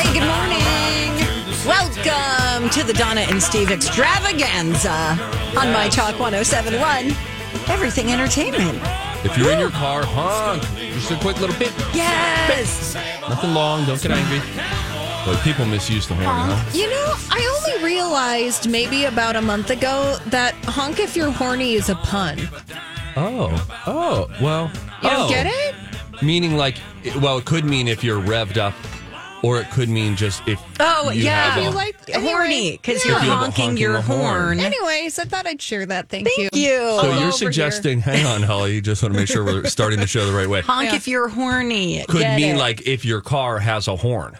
[0.00, 1.12] Hey, good morning.
[1.66, 5.18] Welcome to the Donna and Steve extravaganza
[5.58, 7.14] on My Talk 1071.
[7.68, 8.80] Everything entertainment.
[9.26, 10.62] If you're in your car, honk.
[10.78, 11.70] Just a quick little bit.
[11.94, 12.94] Yes.
[13.28, 13.84] Nothing long.
[13.84, 14.40] Don't get angry.
[15.26, 16.70] But people misuse the horn, huh?
[16.72, 21.74] You know, I only realized maybe about a month ago that honk if you're horny
[21.74, 22.38] is a pun.
[23.18, 24.70] Oh, oh, well.
[25.02, 25.28] You don't oh.
[25.28, 26.22] get it?
[26.22, 26.78] Meaning, like,
[27.20, 28.72] well, it could mean if you're revved up,
[29.42, 30.60] or it could mean just if.
[30.80, 31.50] Oh, you yeah.
[31.50, 33.12] have a- You like horny because Yeah.
[33.12, 34.20] you're If you have a honking honking your horn.
[34.20, 34.60] horn.
[34.60, 36.08] Anyways, I thought I'd share that.
[36.08, 36.60] Thank, Thank you.
[36.60, 39.44] you so I'll you're over suggesting, hang on, Holly, you just want to make sure
[39.44, 40.60] we're starting the show the right way.
[40.60, 40.96] Honk Yeah.
[40.96, 42.04] if you're horny.
[42.08, 42.58] Could Get mean it.
[42.58, 44.36] like if your car has a horn,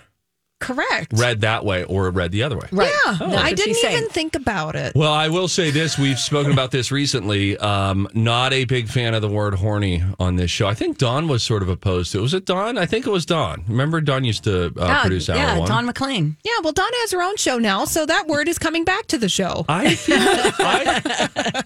[0.61, 1.13] Correct.
[1.15, 2.69] read that way or read the other way.
[2.71, 2.91] Right.
[3.07, 4.09] Yeah, That's I didn't even saying.
[4.11, 4.95] think about it.
[4.95, 5.99] Well, I will say this.
[5.99, 7.57] We've spoken about this recently.
[7.59, 10.69] Um, not a big fan of the word horny on this show.
[10.69, 12.21] I think Don was sort of opposed to it.
[12.21, 12.77] Was it Don?
[12.79, 13.65] I think it was Don.
[13.69, 15.69] Remember, Don used to uh, produce Hour yeah, One.
[15.69, 16.37] Don McLean.
[16.45, 19.19] Yeah, well, Donna has her own show now, so that word is coming back to
[19.19, 19.65] the show.
[19.69, 21.63] I feel I,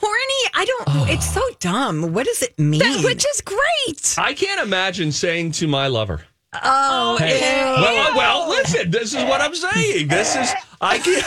[0.00, 0.50] Horny?
[0.54, 1.08] I don't.
[1.10, 2.12] It's so dumb.
[2.12, 2.80] What does it mean?
[2.80, 4.16] That- which is great.
[4.18, 6.22] I can't imagine saying to my lover,
[6.62, 8.90] oh, Hey, well, uh, well, listen.
[8.90, 10.08] This is what I'm saying.
[10.08, 11.22] This is I can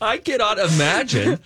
[0.00, 1.38] I cannot imagine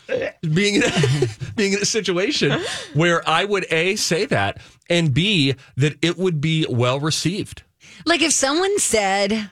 [0.53, 2.61] being in a, being in a situation
[2.95, 7.63] where I would a say that and b that it would be well received.
[8.05, 9.51] Like if someone said,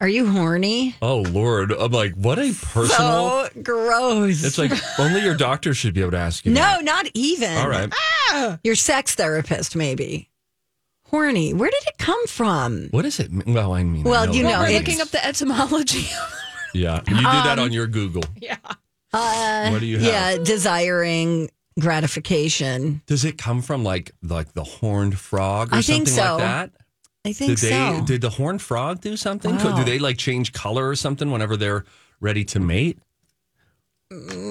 [0.00, 3.46] "Are you horny?" Oh Lord, I'm like, what a personal.
[3.46, 4.44] So gross.
[4.44, 6.52] It's like only your doctor should be able to ask you.
[6.52, 6.84] no, that.
[6.84, 7.56] not even.
[7.56, 7.92] All right.
[8.32, 8.58] Ah!
[8.62, 10.30] Your sex therapist, maybe.
[11.10, 11.52] Horny.
[11.52, 12.88] Where did it come from?
[12.92, 13.30] What is it?
[13.46, 16.06] Well, I mean, I Well, you what know, We're it it's- looking up the etymology.
[16.72, 18.22] Yeah, you do that on your Google.
[18.40, 18.56] yeah.
[19.12, 20.06] Uh, What do you have?
[20.06, 21.50] Yeah, desiring
[21.80, 23.02] gratification.
[23.06, 26.36] Does it come from like like the horned frog or I something think so.
[26.36, 26.70] like that?
[27.24, 28.04] I think Did they so.
[28.06, 29.58] did the horned frog do something?
[29.58, 29.76] Could- Wow.
[29.78, 31.84] Do they like change color or something whenever they're
[32.20, 32.98] ready to mate?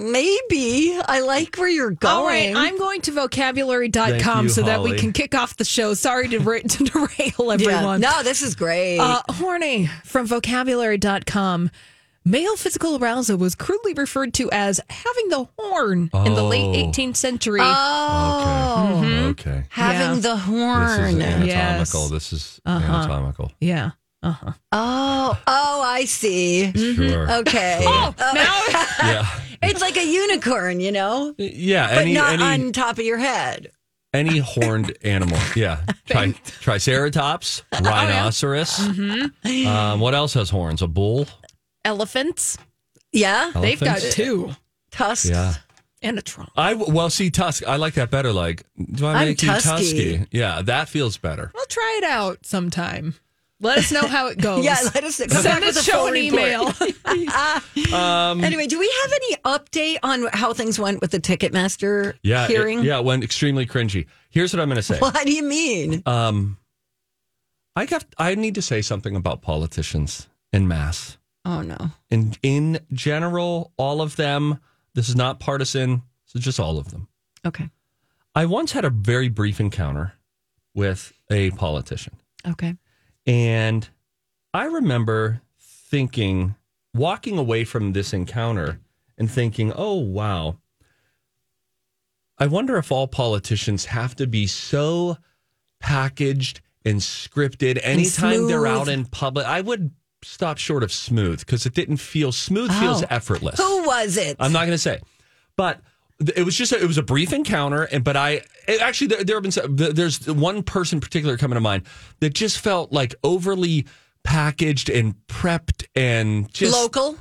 [0.09, 0.97] Maybe.
[1.05, 2.15] I like where you're going.
[2.15, 5.65] All right, I'm going to vocabulary.com Thank you, so that we can kick off the
[5.65, 5.93] show.
[5.93, 7.09] Sorry to, ra- to derail
[7.39, 7.53] Yeah.
[7.53, 8.01] everyone.
[8.01, 8.99] No, this is great.
[8.99, 11.71] Uh, horny from vocabulary.com.
[12.25, 16.91] Male physical arousal was crudely referred to as having the horn in the late Oh.
[16.91, 17.59] 18th century.
[17.63, 19.63] oh, Okay.
[19.69, 20.13] having Yeah.
[20.15, 20.91] the This horn.
[20.91, 22.01] is anatomical.
[22.01, 22.09] Yes.
[22.11, 22.93] This is Uh-huh.
[22.93, 23.51] anatomical.
[23.59, 23.91] yeah.
[24.21, 24.51] Uh-huh.
[24.73, 26.73] Oh, oh, I see.
[26.73, 27.31] Sure.
[27.39, 27.83] Okay.
[27.87, 28.63] Oh, now
[29.01, 29.25] Yeah.
[29.61, 31.87] It's like a unicorn, you know, Yeah.
[31.89, 33.71] but Any not any on top of your head.
[34.13, 35.37] any horned animal.
[35.55, 35.81] Yeah.
[36.07, 38.79] Tri- triceratops, rhinoceros.
[38.79, 40.81] Um, what else has horns?
[40.81, 41.27] A bull.
[41.85, 42.57] elephants,
[43.11, 44.51] Yeah, they've got two
[44.91, 45.29] tusks.
[45.29, 45.55] Yeah.
[46.01, 46.49] and a trunk.
[46.55, 47.63] I well see tusk.
[47.67, 48.31] I like that better.
[48.31, 49.69] Like, do I I'm make you tusky.
[49.69, 50.25] tusky?
[50.31, 51.51] Yeah, that feels better.
[51.53, 53.15] We'll try it out sometime.
[53.61, 54.63] Let us know how it goes.
[54.63, 56.71] Yeah, let us come back Send us a show an email.
[57.93, 62.45] Um, Anyway, do we have any update on how things went with the Ticketmaster yeah,
[62.45, 62.83] it- hearing?
[62.83, 64.05] yeah, it went extremely cringy.
[64.29, 64.99] Here's what I'm going to say.
[64.99, 66.03] What do you mean?
[66.05, 66.57] Um,
[67.75, 68.05] I got.
[68.17, 71.17] I need to say something about politicians in mass.
[71.45, 71.77] Oh no.
[72.09, 74.59] In in general, all of them.
[74.93, 76.01] This is not partisan.
[76.25, 77.07] This is just all of them.
[77.45, 77.69] Okay.
[78.35, 80.13] I once had a very brief encounter
[80.75, 82.15] with a politician.
[82.47, 82.75] Okay.
[83.25, 83.87] And
[84.53, 86.55] I remember thinking,
[86.93, 88.79] walking away from this encounter
[89.17, 90.57] and thinking, oh, wow.
[92.37, 95.17] I wonder if all politicians have to be so
[95.79, 99.45] packaged and scripted anytime they're out in public.
[99.45, 99.91] I would
[100.23, 103.07] stop short of smooth because it didn't feel smooth, feels Oh.
[103.09, 103.59] effortless.
[103.59, 104.37] Who was it?
[104.39, 105.01] I'm not going to say,
[105.57, 105.81] but
[106.19, 109.23] it was just a, it was a brief encounter, and but I it, actually there,
[109.23, 111.83] there have been some, there's one person in particular coming to mind
[112.19, 113.85] that just felt like overly
[114.23, 117.17] packaged and prepped and just Local.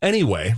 [0.00, 0.54] Anyway,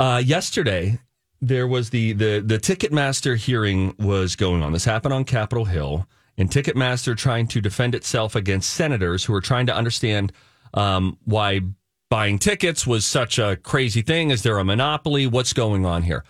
[0.00, 0.98] uh, yesterday
[1.42, 4.72] there was the the the Ticketmaster hearing was going on.
[4.72, 6.06] This happened on Capitol Hill,
[6.38, 10.32] and Ticketmaster trying to defend itself against senators who are trying to understand
[10.74, 11.60] um, why
[12.10, 14.30] buying tickets was such a crazy thing.
[14.30, 15.26] Is there a monopoly?
[15.26, 16.24] What's going on here?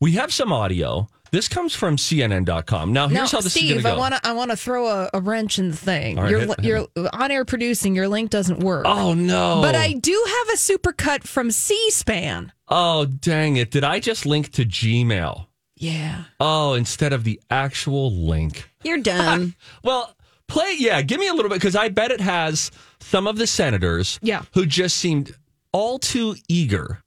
[0.00, 1.08] We have some audio.
[1.30, 2.92] This comes from CNN.com.
[2.92, 3.98] Now, Now, how this is Steve, going to I go.
[3.98, 6.16] want to I want to throw a, a wrench in the thing.
[6.16, 8.84] Right, your hit- hit your on air producing, your link doesn't work.
[8.86, 9.60] oh no!
[9.62, 12.52] But I do have a supercut from C-SPAN.
[12.68, 13.70] oh dang it!
[13.70, 15.46] Did I just link to Gmail?
[15.76, 16.24] Yeah.
[16.38, 18.68] Oh, instead of the actual link.
[18.84, 19.54] You're done.
[19.82, 20.14] Well,
[20.52, 22.70] play, yeah, give me a little bit because I bet it has
[23.00, 24.42] some of the senators Yeah.
[24.54, 25.34] who just seemed
[25.72, 27.02] all too eager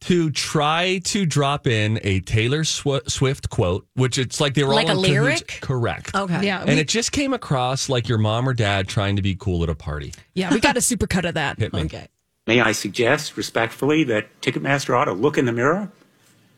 [0.00, 4.74] to try to drop in a Taylor Sw- Swift quote, which it's like they were
[4.74, 5.40] Like all a in cahoots.
[5.40, 5.58] lyric?
[5.62, 6.14] Correct.
[6.14, 6.44] Okay.
[6.46, 6.60] Yeah.
[6.60, 9.62] And we, it just came across like your mom or dad trying to be cool
[9.62, 10.12] at a party.
[10.34, 11.58] yeah, we got a supercut of that.
[11.58, 11.82] Hit me.
[11.84, 12.08] Okay.
[12.46, 15.90] May I suggest respectfully that Ticketmaster ought to look in the mirror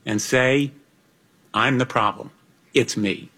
[0.05, 0.73] and say,
[1.55, 2.31] I'm the problem.
[2.75, 3.31] It's me.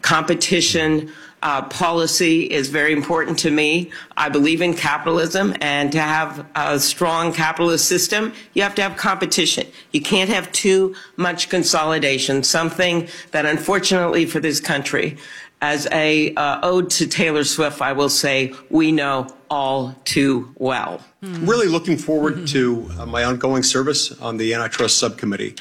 [0.00, 3.90] competition uh, policy is very important to me.
[4.16, 8.96] I believe in capitalism, and to have a strong capitalist system, you have to have
[8.96, 9.66] competition.
[9.92, 15.18] You can't have too much consolidation, something that unfortunately for this country,
[15.60, 21.00] as a uh, ode to Taylor Swift, I will say we know all too well.
[21.22, 25.54] Really looking forward to uh, my ongoing service on the antitrust subcommittee,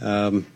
[0.00, 0.46] um,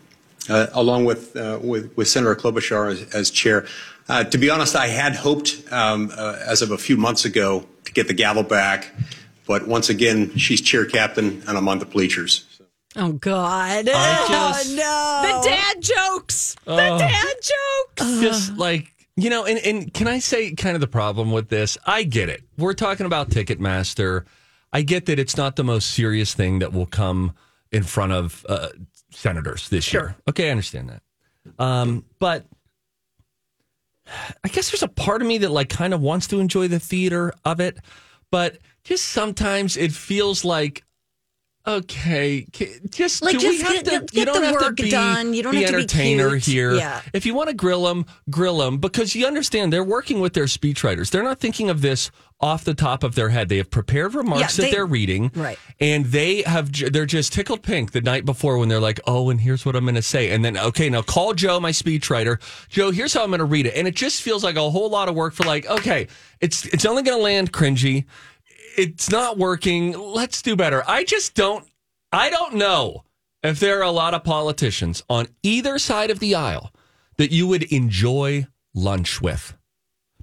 [0.49, 3.67] uh, along with, uh, with with Senator Klobuchar as, as chair.
[4.11, 7.65] Uh, to be honest, I had hoped, um, uh, as of a few months ago,
[7.85, 8.91] to get the gavel back,
[9.47, 12.45] but once again, she's chair captain, and I'm on the bleachers.
[12.95, 13.87] Oh God.
[13.87, 15.41] I just- oh no.
[15.41, 16.55] The dad jokes.
[16.65, 17.35] The dad
[17.97, 18.19] jokes.
[18.21, 21.77] just like you know and, and can i say kind of the problem with this
[21.85, 24.23] i get it we're talking about ticketmaster
[24.71, 27.33] i get that it's not the most serious thing that will come
[27.73, 28.69] in front of uh,
[29.11, 31.01] senators this year okay i understand that
[31.59, 32.45] um, but
[34.43, 36.79] i guess there's a part of me that like kind of wants to enjoy the
[36.79, 37.77] theater of it
[38.31, 40.83] but just sometimes it feels like
[41.67, 42.47] Okay,
[42.89, 43.91] just Like, just have get- to?
[43.91, 45.33] get- you get don't the have work to be done.
[45.35, 46.73] You don't have to be entertainer here.
[46.73, 47.01] Yeah.
[47.13, 50.45] If you want to grill them, grill them because you understand they're working with their
[50.45, 51.11] speechwriters.
[51.11, 52.09] They're not thinking of this
[52.39, 53.47] off the top of their head.
[53.49, 55.59] They have prepared remarks Yeah, that they- they're reading, Right.
[55.79, 59.39] And they have they're just tickled pink the night before when they're like, "Oh, and
[59.39, 62.39] here's what I'm going to say," and then okay, now call Joe, my speechwriter.
[62.69, 64.89] Joe, here's how I'm going to read it, and it just feels like a whole
[64.89, 66.07] lot of work for like, okay,
[66.39, 68.05] it's it's only going to land cringy.
[68.77, 69.93] It's not working.
[69.93, 70.83] Let's do better.
[70.87, 71.65] I just don't.
[72.11, 73.03] I don't know
[73.43, 76.71] if there are a lot of politicians on either side of the aisle
[77.17, 79.55] that you would enjoy lunch with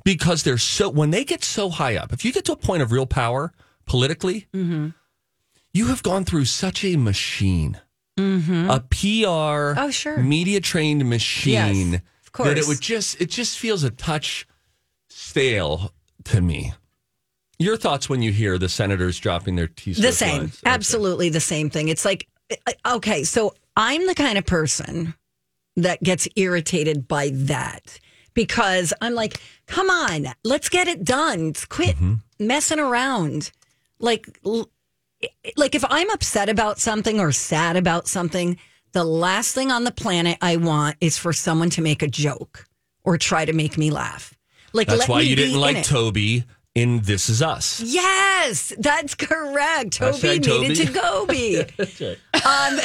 [0.05, 2.81] because they're so when they get so high up if you get to a point
[2.83, 3.53] of real power
[3.85, 4.89] politically mm-hmm.
[5.73, 7.79] you have gone through such a machine
[8.19, 8.71] mm-hmm.
[8.71, 10.17] a pr Oh, sure.
[10.19, 12.49] media trained machine Yes, of course.
[12.49, 14.47] that it would just it just feels a touch
[15.09, 15.93] stale
[16.25, 16.73] to me
[17.58, 20.52] your thoughts when you hear the senators dropping their T the same.
[20.64, 21.88] absolutely the same thing.
[21.88, 22.26] It's like
[22.66, 25.14] uh, okay so i'm the kind of person
[25.76, 28.00] that gets irritated by that
[28.34, 31.52] because i'm like come on let's get it done.
[31.69, 31.96] Quit
[32.38, 33.53] messing around.
[33.98, 34.27] Like
[35.56, 38.56] like if i'm upset about something or sad about something
[38.93, 42.65] the last thing on the planet i want is for someone to make a joke
[43.03, 44.34] or try to make me laugh.
[44.72, 46.44] Like that's why you didn't like toby
[46.81, 49.93] in this is us Yes, that's correct.
[49.94, 50.87] Toby Hashtag needed Toby.
[50.87, 51.61] to go be.
[52.44, 52.79] um,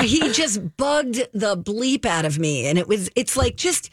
[0.06, 3.10] he just bugged the bleep out of me, and it was.
[3.14, 3.90] It's like just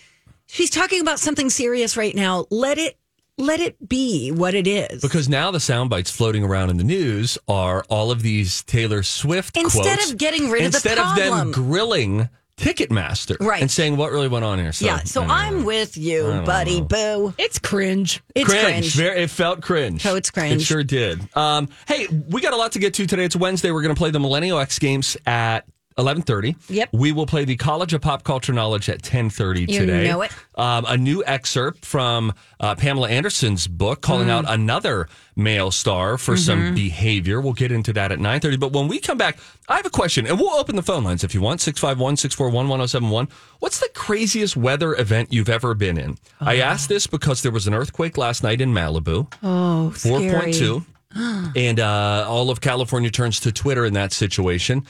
[0.48, 2.46] she's talking about something serious right now.
[2.50, 2.98] Let it
[3.38, 5.02] let it be what it is.
[5.02, 9.04] Because now the sound bites floating around in the news are all of these Taylor
[9.04, 10.12] Swift Instead quotes.
[10.12, 11.52] of getting rid of the instead of them problem.
[11.52, 13.62] grilling Ticketmaster Right.
[13.62, 14.72] and saying what really went on here.
[14.72, 15.66] So, yeah, so I don't I'm know.
[15.68, 16.82] with you, buddy.
[16.82, 17.34] Boo.
[17.38, 18.22] It's cringe.
[18.36, 18.64] It's cringe.
[18.64, 18.96] cringe.
[18.96, 20.02] Very, it felt cringe.
[20.02, 20.62] So it's cringe.
[20.62, 21.22] It sure did.
[21.38, 23.26] Um, hey, we got a lot to get to today.
[23.26, 23.72] It's Wednesday.
[23.72, 25.66] We're going to play the Millennial X Games at
[25.98, 26.56] 11:30.
[26.70, 26.90] Yep.
[26.94, 30.04] We will play the College of Pop Culture Knowledge at 10:30 today.
[30.04, 30.32] You know it.
[30.56, 34.32] Um, a new excerpt from uh, Pamela Anderson's book calling Mm.
[34.32, 36.44] out another male star for Mm-hmm.
[36.44, 37.40] some behavior.
[37.42, 38.60] We'll get into that at 9:30.
[38.60, 39.38] But when we come back,
[39.68, 43.30] I have a question, and we'll open the phone lines if you want 651-641-1071.
[43.60, 46.18] What's the craziest weather event you've ever been in?
[46.40, 49.32] I asked this because there was an earthquake last night in Malibu.
[49.44, 50.86] Oh, Four point two,
[51.56, 54.86] and uh, all of California turns to Twitter in that situation.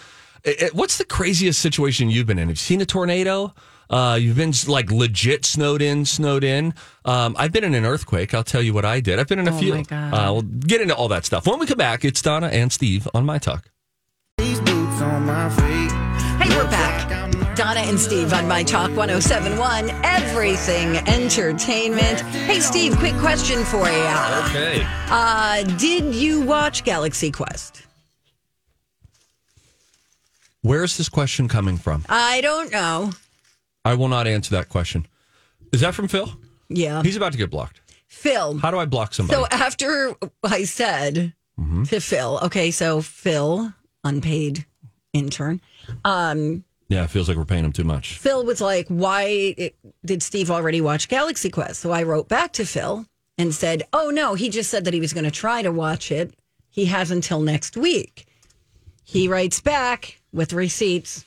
[0.46, 2.48] I- I- what's the craziest situation you've been in?
[2.50, 3.54] Have you seen a tornado?
[3.90, 6.74] Uh, you've been like legit snowed in, snowed in.
[7.06, 8.34] Um, I've been in an earthquake.
[8.34, 9.18] I'll tell you what I did.
[9.18, 9.74] I've been in a Oh, few.
[9.76, 10.14] my God.
[10.14, 12.04] Uh, we'll get into all that stuff when we come back.
[12.04, 13.70] It's Donna and Steve on my talk.
[14.40, 14.56] Hey,
[16.56, 17.56] we're back.
[17.56, 22.20] Donna and Steve on My Talk 1071, Everything Entertainment.
[22.22, 24.08] Hey, Steve, quick question for you.
[24.46, 24.86] Okay.
[25.10, 27.82] Uh, did you watch Galaxy Quest?
[30.62, 32.06] Where is this question coming from?
[32.10, 33.12] I don't know.
[33.86, 35.08] I will not answer that question.
[35.72, 36.30] Is that from Phil?
[36.70, 37.04] Yeah.
[37.04, 37.82] He's about to get blocked.
[38.08, 38.58] Phil.
[38.58, 39.40] How do I block somebody?
[39.40, 41.84] So after I said Mm-hmm.
[41.86, 43.74] to Phil, okay, so Phil,
[44.04, 44.68] unpaid
[45.12, 45.60] intern,
[46.06, 48.16] um, yeah, it feels like we're paying him too much.
[48.20, 49.72] Phil was like, "Why
[50.06, 53.08] did Steve already watch Galaxy Quest?" So I wrote back to Phil
[53.40, 56.12] and said, "Oh no, he just said that he was going to try to watch
[56.12, 56.32] it.
[56.70, 58.28] He has until next week."
[59.08, 61.24] He writes back with receipts.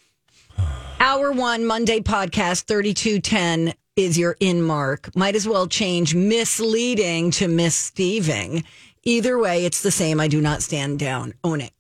[1.00, 5.16] Hour one Monday podcast thirty two ten is your in mark.
[5.16, 8.64] Might as well change misleading to missteving.
[9.04, 10.20] Either way, it's the same.
[10.20, 11.32] I do not stand down.
[11.42, 11.72] Own it.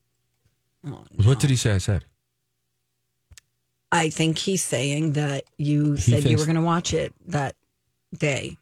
[0.86, 1.72] Oh, what did he say?
[1.74, 2.06] I said.
[3.92, 7.56] I think he's saying that you said you were going to watch it that
[8.16, 8.56] day.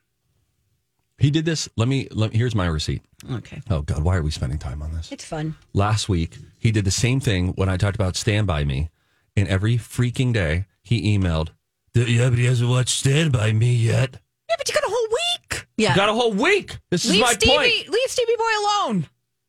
[1.19, 1.69] He did this.
[1.77, 2.09] Let me.
[2.11, 3.03] Let, here's my receipt.
[3.31, 3.63] Okay.
[3.71, 5.13] Oh God, why are we spending time on this?
[5.13, 5.55] It's fun.
[5.73, 8.91] Last week, he did the same thing when I talked about Stand By Me.
[9.37, 11.51] And every freaking day, he emailed,
[11.95, 14.17] Yeah, but he hasn't watched Stand By Me yet.
[14.49, 15.67] Yeah, but you got a whole week.
[15.77, 15.95] Yeah.
[15.95, 16.79] Got a whole week.
[16.91, 17.89] This is Leave my Stevie, point.
[17.89, 19.07] leave Stevie Boy alone.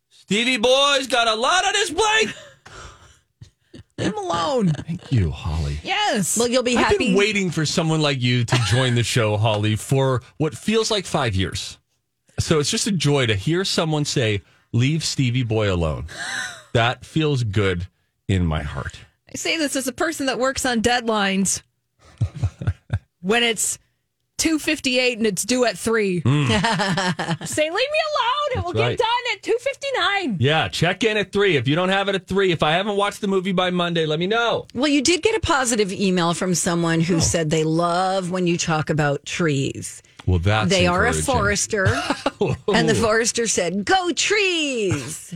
[0.10, 2.36] Stevie Boy's got a lot on his plate.
[3.98, 4.68] Leave him alone.
[4.70, 5.78] Thank you, Holly.
[5.84, 6.38] Yes.
[6.38, 6.94] well, you'll be happy.
[6.94, 10.90] I've been waiting for someone like you to join the show, Holly, for what feels
[10.90, 11.78] like five years.
[12.40, 16.06] So it's just a joy to hear someone say, Leave Stevie Boy alone.
[16.74, 17.88] That feels good
[18.28, 19.00] in my heart.
[19.32, 21.62] I say this as a person that works on deadlines.
[23.22, 23.80] when it's
[24.38, 26.22] 258 and it's due at 3.
[26.22, 26.48] Hmm.
[27.46, 28.40] say, leave me alone.
[28.52, 28.98] It will right.
[28.98, 30.38] get done at 259.
[30.40, 31.56] Yeah, check in at three.
[31.56, 34.06] If you don't have it at three, if I haven't watched the movie by Monday,
[34.06, 34.66] let me know.
[34.74, 37.20] well, you did get a positive email from someone who oh.
[37.20, 40.02] said they love when you talk about trees.
[40.26, 41.86] Well, that's they are a forester,
[42.42, 43.02] and the oh.
[43.02, 45.34] forester said, "Go trees."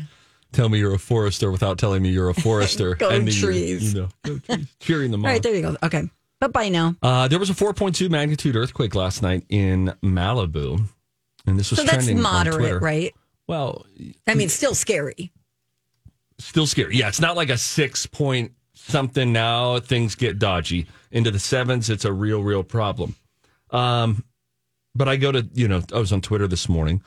[0.54, 2.96] Tell me you're a forester without telling me you're a forester.
[3.00, 3.94] Go And trees.
[3.94, 4.68] You know, go trees.
[4.80, 5.32] cheering them on.
[5.32, 5.76] right, there you go.
[5.84, 6.04] Okay,
[6.40, 6.96] but bye now.
[7.02, 10.82] Uh, there was a 4.2 magnitude earthquake last night in Malibu,
[11.48, 12.80] and this was So that's trending on moderate, Twitter.
[12.80, 13.14] right?
[13.48, 13.86] Well,
[14.28, 15.32] I mean, still scary.
[16.40, 16.96] still scary.
[16.96, 19.80] Yeah, it's not like a six point something now.
[19.80, 21.90] Things get dodgy into the sevens.
[21.90, 23.16] It's a real, real problem.
[23.72, 24.24] Um,
[24.96, 27.02] but I go to you know I was on Twitter this morning,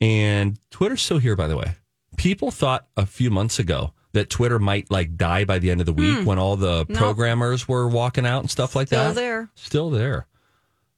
[0.00, 1.34] and Twitter's still here.
[1.36, 1.74] By the way,
[2.16, 5.86] people thought a few months ago that Twitter might like die by the end of
[5.86, 8.88] the week when all the programmers were walking out and stuff like.
[8.88, 9.14] Still that.
[9.14, 9.50] there.
[9.54, 10.26] Still there.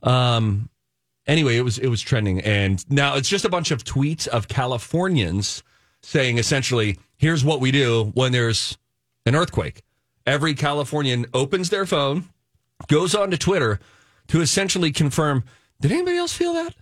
[0.02, 0.68] Um.
[1.26, 4.46] Anyway, it was it was trending, and now it's just a bunch of tweets of
[4.48, 5.62] Californians
[6.02, 8.76] saying essentially, "Here's what we do when there's
[9.24, 9.82] an earthquake."
[10.26, 12.28] Every Californian opens their phone,
[12.88, 13.80] goes on to Twitter
[14.28, 15.44] to essentially confirm,
[15.80, 16.74] "Did anybody else feel that?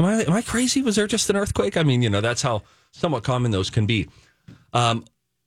[0.00, 0.82] Am I am I crazy?
[0.82, 2.62] Was there just an earthquake?" I mean, you know, that's how
[2.96, 4.08] somewhat common those can be.
[4.72, 5.04] Um,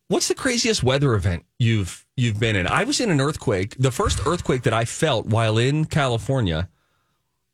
[0.08, 2.68] what's the craziest weather event you've you've been in?
[2.68, 3.76] I was in an earthquake.
[3.78, 6.70] The first earthquake that I felt while in California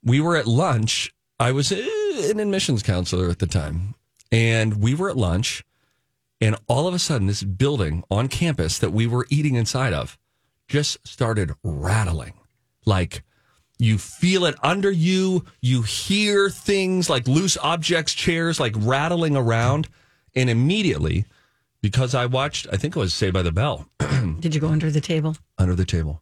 [0.03, 1.13] we were at lunch.
[1.39, 1.83] I was uh,
[2.29, 3.95] an admissions counselor at the time,
[4.31, 5.63] and we were at lunch,
[6.39, 10.17] and all of a sudden, this building on campus that we were eating inside of
[10.67, 12.33] just started rattling.
[12.85, 13.23] Like
[13.77, 19.87] you feel it under you, you hear things like loose objects, chairs like rattling around,
[20.35, 21.25] and immediately,
[21.81, 23.87] because I watched, I think it was Saved by the Bell
[24.39, 25.35] Did you go under the table?
[25.57, 26.21] under the table.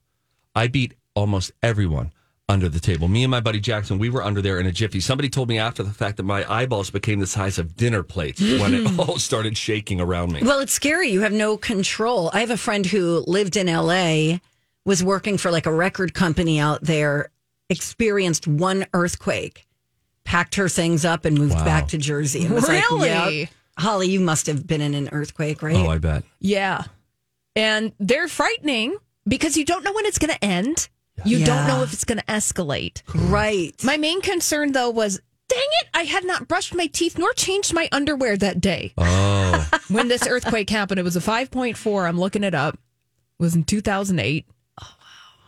[0.55, 2.11] I beat almost everyone
[2.49, 3.07] under the table.
[3.07, 4.99] Me and my buddy Jackson, we were under there in a jiffy.
[4.99, 8.41] Somebody told me after the fact that my eyeballs became the size of dinner plates
[8.41, 10.41] when it all started shaking around me.
[10.43, 11.09] Well, it's scary.
[11.09, 12.29] You have no control.
[12.33, 14.39] I have a friend who lived in LA,
[14.85, 17.29] was working for like a record company out there,
[17.69, 19.65] experienced one earthquake,
[20.23, 21.65] packed her things up, and moved Wow.
[21.65, 22.45] back to Jersey.
[22.45, 23.39] And was like, Really?
[23.41, 25.75] "Yep." Holly, you must have been in an earthquake, right?
[25.75, 26.23] Oh, I bet.
[26.39, 26.83] Yeah.
[27.55, 30.89] And they're frightening because you don't know when it's going to end.
[31.25, 31.45] You Yeah.
[31.45, 33.01] don't know if it's going to escalate.
[33.13, 33.73] right.
[33.83, 37.73] My main concern, though, was dang it, I had not brushed my teeth nor changed
[37.73, 38.93] my underwear that day.
[38.97, 42.07] Oh, when this earthquake happened, it was a 5.4.
[42.07, 42.75] I'm looking it up.
[42.75, 44.45] It was in 2008.
[44.81, 44.95] Oh, wow.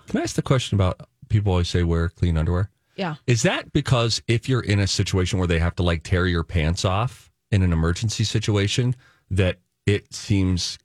[0.07, 1.07] can I ask the question about
[1.39, 2.69] people always say wear clean underwear?
[2.95, 3.15] Yeah.
[3.27, 6.43] Is that because if you're in a situation where they have to like tear your
[6.43, 8.95] pants off in an emergency situation,
[9.29, 10.77] that it seems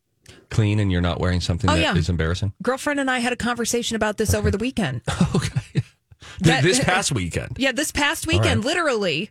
[0.50, 2.12] clean and you're not wearing something Oh, that is yeah.
[2.12, 2.52] embarrassing?
[2.62, 5.02] Girlfriend and I had a conversation about this over the weekend.
[5.34, 5.82] okay.
[6.40, 7.56] That- this past weekend.
[7.58, 8.74] Yeah, this past weekend, right.
[8.74, 9.30] literally,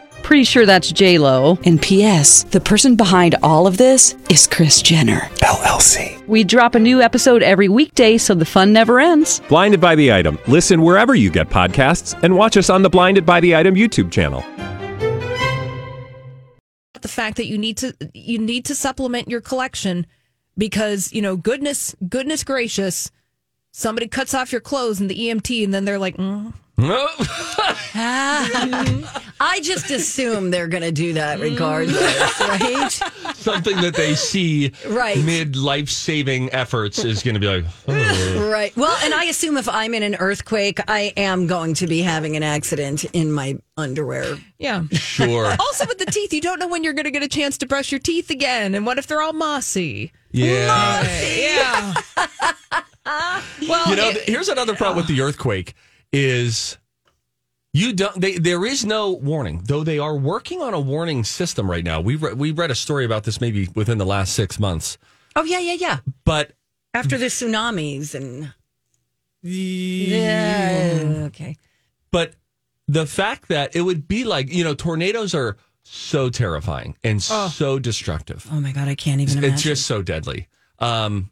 [0.23, 1.57] Pretty sure that's J Lo.
[1.65, 2.43] And P.S.
[2.43, 6.25] The person behind all of this is Kris Jenner LLC.
[6.27, 9.41] We drop a new episode every weekday, so the fun never ends.
[9.49, 10.37] Blinded by the item.
[10.47, 14.11] Listen wherever you get podcasts, and watch us on the Blinded by the Item YouTube
[14.11, 14.43] channel.
[17.01, 20.05] the fact that you need to you need to supplement your collection
[20.55, 23.09] because you know goodness goodness gracious
[23.71, 26.53] somebody cuts off your clothes in the EMT and then they're like mm,
[27.93, 29.23] Ah.
[29.39, 32.89] I just assume they're going to do that regardless, right?
[33.35, 35.17] something that they see Right.
[35.23, 38.49] mid life saving efforts is going to be like, oh.
[38.51, 38.75] Right.
[38.77, 42.35] Well, and I assume if I'm in an earthquake, I am going to be having
[42.37, 44.37] an accident in my underwear.
[44.57, 45.47] yeah sure.
[45.59, 47.65] also with the teeth you don't know when you're going to get a chance to
[47.67, 51.03] brush your teeth again and what if they're all mossy Yeah.
[51.35, 51.93] yeah
[53.67, 55.73] well You know, it- th- here's another problem with the earthquake
[56.13, 56.77] is
[57.73, 61.69] you don't they, there is no warning though they are working on a warning system
[61.71, 64.59] right now we re- we read a story about this maybe within the last 6
[64.59, 64.97] months
[65.33, 65.99] Oh, yeah, yeah, yeah.
[66.25, 66.51] but
[66.93, 68.53] After the tsunamis and.
[69.43, 71.23] Yeah.
[71.27, 71.55] Okay.
[72.11, 72.33] but
[72.87, 77.79] the fact that it would be like you know tornadoes are so terrifying and so
[77.79, 78.87] destructive Oh, my God.
[78.87, 79.53] I can't even imagine.
[79.53, 80.47] it's just so deadly
[80.79, 81.29] um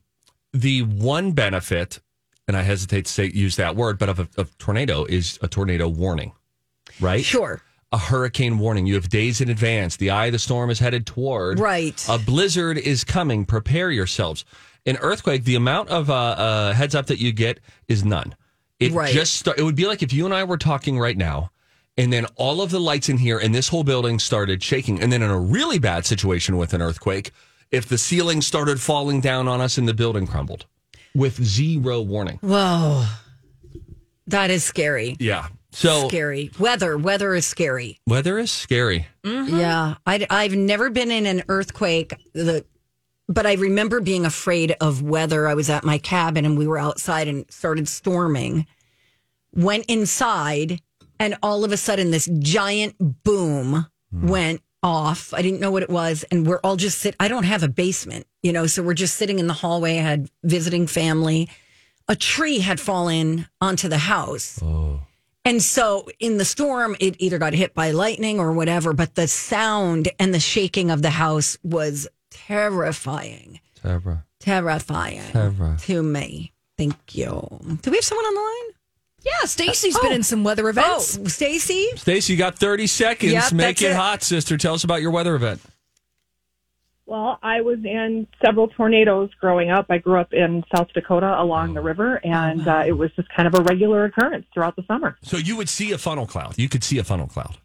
[0.53, 1.99] the one benefit
[2.49, 5.47] and i hesitate to say use that word but of a, of tornado is a
[5.47, 6.33] tornado warning
[6.99, 7.61] right Sure.
[7.91, 8.85] a hurricane warning.
[8.85, 9.95] You have days in advance.
[9.97, 11.59] The eye of the storm is headed toward.
[11.59, 11.99] Right.
[12.07, 13.45] A blizzard is coming.
[13.45, 14.45] Prepare yourselves.
[14.85, 18.35] An earthquake, the amount of uh, uh, heads up that you get is none.
[18.79, 19.11] It Right.
[19.11, 21.49] just start, it would be like if you and I were talking right now,
[21.97, 25.11] and then all of the lights in here and this whole building started shaking, and
[25.11, 27.31] then in a really bad situation with an earthquake,
[27.71, 30.67] if the ceiling started falling down on us and the building crumbled
[31.15, 32.39] with zero warning.
[32.41, 33.05] Whoa.
[34.27, 35.15] That is scary.
[35.19, 35.47] Yeah.
[35.71, 36.51] So Scary.
[36.59, 36.97] Weather.
[36.97, 37.99] Weather is scary.
[38.07, 39.07] weather is scary.
[39.23, 39.57] Mm-hmm.
[39.57, 42.15] Yeah, I, I've never been in an earthquake.
[42.33, 42.65] The,
[43.27, 45.47] but I remember being afraid of weather.
[45.47, 48.65] I was at my cabin and we were outside and started storming.
[49.53, 50.79] Went inside,
[51.19, 54.27] and all of a sudden, this giant boom hmm.
[54.27, 55.33] went off.
[55.33, 57.15] I didn't know what it was, and we're all just sit.
[57.19, 59.97] I don't have a basement, you know, so we're just sitting in the hallway.
[59.97, 61.49] I had visiting family.
[62.07, 64.59] A tree had fallen onto the house.
[64.63, 65.01] Oh.
[65.45, 69.27] And so in the storm, it either got hit by lightning or whatever, but the
[69.27, 73.59] sound and the shaking of the house was terrifying.
[73.83, 74.25] Deborah.
[74.39, 75.77] Terrifying Terra.
[75.81, 76.53] to me.
[76.77, 77.59] Thank you.
[77.81, 78.78] Do we have someone on the line?
[79.25, 81.87] Yeah stacy's been in some weather events Oh, Stacy?
[81.95, 83.33] Stacey, you got 30 seconds.
[83.33, 83.95] Yep, Make it, it.
[83.95, 84.57] hot, sister.
[84.57, 85.61] Tell us about your weather event.
[87.05, 89.87] Well, I was in several tornadoes growing up.
[89.89, 93.47] I grew up in South Dakota along the river, and uh, it was just kind
[93.47, 95.17] of a regular occurrence throughout the summer.
[95.23, 96.59] So you would see a funnel cloud.
[96.59, 97.57] You could see a funnel cloud.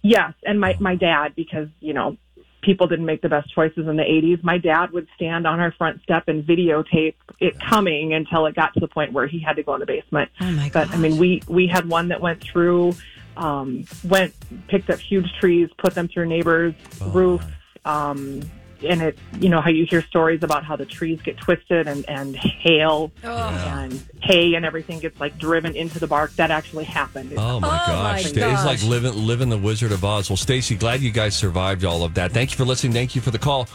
[0.00, 2.16] Yes, and my my dad, because you know
[2.62, 4.42] people didn't make the best choices in the 80s.
[4.42, 8.74] My dad would stand on our front step and videotape it coming until it got
[8.74, 10.30] to the point where he had to go in the basement.
[10.40, 12.94] Oh my But I mean, we we had one that went through,
[13.36, 14.34] um, went
[14.68, 17.46] picked up huge trees, put them through neighbors' roofs.
[17.84, 18.42] Um,
[18.82, 22.08] and it, you know, how you hear stories about how the trees get twisted and
[22.08, 26.32] and hail and hay and everything gets like driven into the bark.
[26.36, 27.34] That actually happened.
[27.36, 28.24] Oh my Oh, gosh.
[28.24, 30.30] my Sta- It's like living living the Wizard of Oz.
[30.30, 32.32] Well, Stacy, glad you guys survived all of that.
[32.32, 32.92] Thank you for listening.
[32.92, 33.68] Thank you for the call.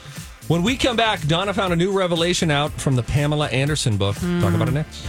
[0.50, 4.16] When we come back, Donna found a new revelation out from the Pamela Anderson book.
[4.16, 4.56] Talk hmm.
[4.56, 5.06] about it next.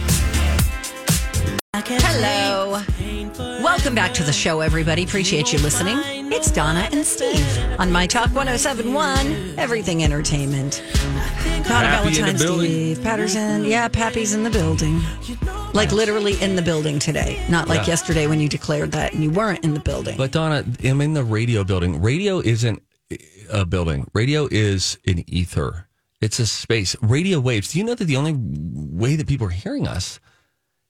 [1.73, 2.81] Hello.
[3.37, 5.03] Welcome back to the show, everybody.
[5.03, 5.97] Appreciate you listening.
[6.31, 7.45] It's Donna and Steve
[7.79, 10.81] on My Talk 1071, Everything Entertainment.
[11.67, 12.37] Donna the Valentine.
[12.37, 13.65] Steve Patterson.
[13.65, 15.01] Yeah, Pappy's in the building.
[15.73, 17.43] Like literally in the building today.
[17.49, 17.87] Not like Yeah.
[17.87, 20.15] yesterday when you declared that and you weren't in the building.
[20.17, 22.01] But Donna, I'm in the radio building.
[22.01, 22.81] Radio isn't
[23.51, 24.09] a building.
[24.13, 25.87] Radio is an ether.
[26.21, 26.95] It's a space.
[27.01, 27.73] Radio waves.
[27.73, 30.19] Do you know that the only way that people are hearing us?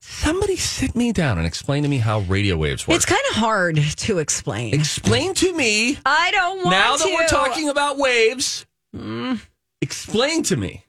[0.08, 2.96] Somebody sit me down and explain to me how radio waves work.
[2.96, 4.74] it's kind of hard to explain.
[4.74, 6.70] explain to me I don't want to.
[6.70, 7.14] now that to.
[7.14, 8.66] we're talking about waves.
[8.96, 9.42] Mm.
[9.82, 10.86] Explain to me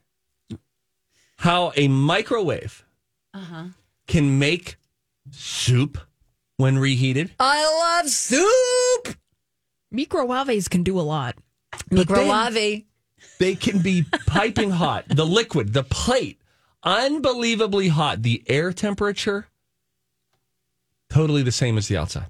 [1.37, 2.85] how a microwave
[3.33, 3.65] uh-huh.
[4.07, 4.77] can make
[5.31, 5.97] soup
[6.57, 7.31] when reheated.
[7.39, 9.17] I love soup.
[9.91, 11.35] microwaves can do a lot
[11.91, 12.83] Microwave.
[13.39, 15.05] They can be piping hot.
[15.09, 16.39] The liquid, the plate,
[16.83, 18.23] unbelievably hot.
[18.23, 19.47] The air temperature,
[21.09, 22.29] totally the same as the outside.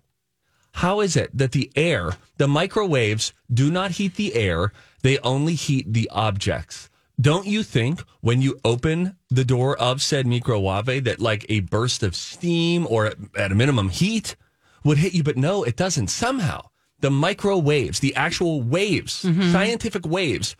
[0.74, 4.72] How is it that the air, the microwaves, do not heat the air?
[5.02, 6.90] They only heat the objects.
[7.20, 12.04] Don't you think when you open the door of said microwave that like a burst
[12.04, 14.36] of steam or at a minimum heat
[14.84, 15.24] would hit you?
[15.24, 16.10] But no, it doesn't.
[16.10, 19.52] Somehow the microwaves, the actual waves, mm-hmm.
[19.52, 20.56] scientific waves,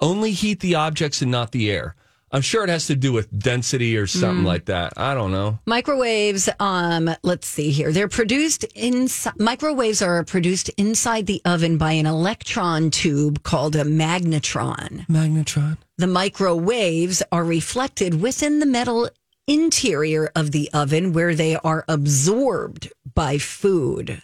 [0.00, 1.94] only heat the objects and not the air.
[2.32, 4.94] I'm sure it has to do with density or something like that.
[4.96, 5.58] I don't know.
[5.66, 7.92] Microwaves, um, let's see here.
[7.92, 13.84] They're produced inside, microwaves are produced inside the oven by an electron tube called a
[13.84, 15.06] magnetron.
[15.08, 15.76] Magnetron.
[15.98, 19.10] The microwaves are reflected within the metal
[19.46, 24.22] interior of the oven where they are absorbed by food.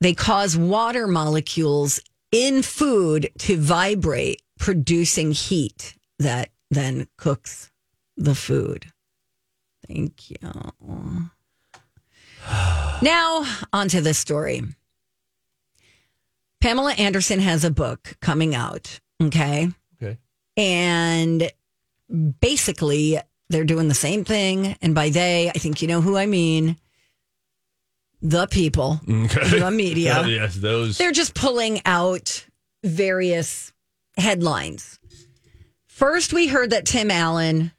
[0.00, 2.00] They cause water molecules
[2.32, 7.70] in food to vibrate, producing heat that then cooks
[8.16, 8.86] the food.
[9.86, 10.36] Thank you.
[13.02, 14.62] Now, on to the story.
[16.60, 19.00] Pamela Anderson has a book coming out.
[19.22, 19.68] Okay.
[20.02, 20.18] Okay.
[20.56, 21.50] And
[22.40, 24.76] basically, they're doing the same thing.
[24.82, 26.76] And by they, I think you know who I mean
[28.20, 29.58] the people, Okay.
[29.58, 30.22] the media.
[30.26, 30.98] yes, those.
[30.98, 32.46] They're just pulling out
[32.84, 33.72] various
[34.18, 34.99] headlines.
[36.00, 37.72] First, we heard that Tim Allen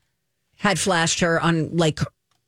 [0.57, 1.99] had flashed her on like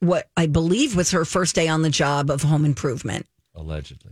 [0.02, 3.26] what I believe was her first day on the job of home improvement.
[3.56, 4.12] Allegedly.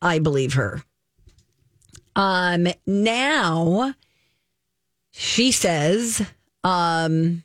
[0.00, 0.82] I believe her.
[2.16, 3.92] Um, now
[5.10, 6.26] she says,
[6.64, 7.42] um,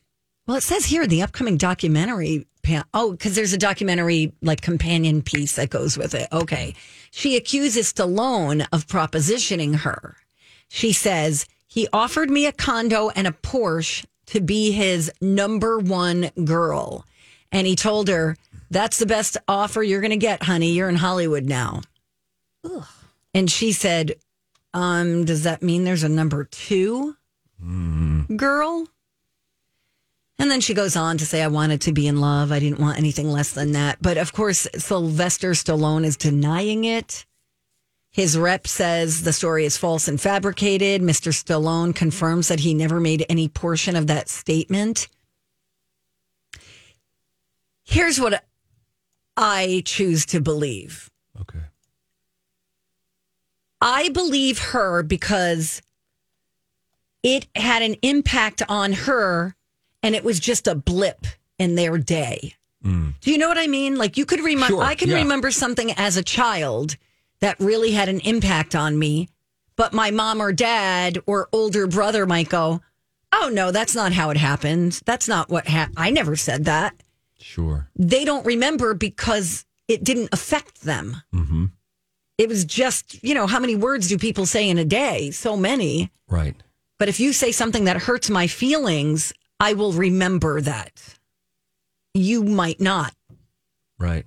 [0.48, 2.48] well, it says here in the upcoming documentary.
[2.94, 6.30] Oh, because there's a documentary like companion piece that goes with it.
[6.32, 6.74] Okay.
[7.12, 10.16] She accuses Stallone of propositioning her.
[10.70, 11.48] She says,
[11.78, 17.06] he offered me a condo and a Porsche to be his number one girl.
[17.52, 18.36] And he told her,
[18.72, 20.72] that's the best offer you're going to get, honey.
[20.72, 21.82] You're in Hollywood now.
[23.36, 24.16] And she said,
[24.74, 27.16] um, does that mean there's a number two
[28.36, 28.88] girl?
[30.40, 32.52] And then she goes on to say, I wanted to be in love.
[32.52, 34.02] I didn't want anything less than that.
[34.02, 37.28] But of course, Sylvester Stallone is denying it.
[38.18, 41.04] His rep says the story is false and fabricated.
[41.04, 41.32] Mr.
[41.32, 45.08] Stallone confirms that he never made any portion of that statement.
[47.84, 48.44] Here's what
[49.38, 51.12] I choose to believe.
[51.40, 51.60] Okay.
[53.80, 55.84] I believe her because
[57.22, 59.56] it had an impact on her
[60.02, 61.28] and it was just a blip
[61.60, 62.56] in their day.
[62.84, 63.14] Mm.
[63.22, 63.96] Do you know what I mean?
[63.96, 65.18] Like you could remember, Sure, I can yeah.
[65.18, 66.98] remember something as a child
[67.42, 69.30] that really had an impact on me,
[69.76, 72.82] but my mom or dad or older brother might go,
[73.34, 75.02] Oh no, that's not how it happened.
[75.06, 75.98] That's not what happened.
[76.00, 76.96] I never said that.
[77.40, 77.90] Sure.
[77.96, 81.22] They don't remember because it didn't affect them.
[81.34, 81.66] Mm-hmm.
[82.38, 85.32] It was just, you know, how many words do people say in a day?
[85.32, 86.12] So many.
[86.28, 86.56] Right.
[87.00, 90.92] But if you say something that hurts my feelings, I will remember that.
[92.14, 93.14] You might not.
[94.00, 94.26] Right.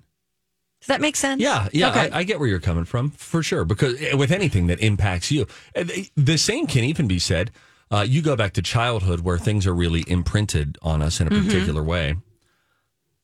[0.90, 1.40] That make sense?
[1.40, 2.10] Yeah, yeah, Okay.
[2.12, 3.64] I, I get where you're coming from for sure.
[3.64, 7.50] Because eh, with anything that impacts you, eh, the same can even be said.
[7.92, 11.30] Uh, you go back to childhood where things are really imprinted on us in a
[11.30, 11.46] Mm-hmm.
[11.48, 12.14] particular way.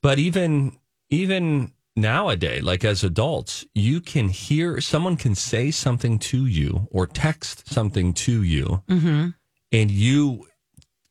[0.03, 0.73] But even
[1.11, 7.07] even nowadays, like as adults, you can hear someone can say something to you or
[7.07, 9.29] text something to you, Mm-hmm.
[9.73, 10.47] and you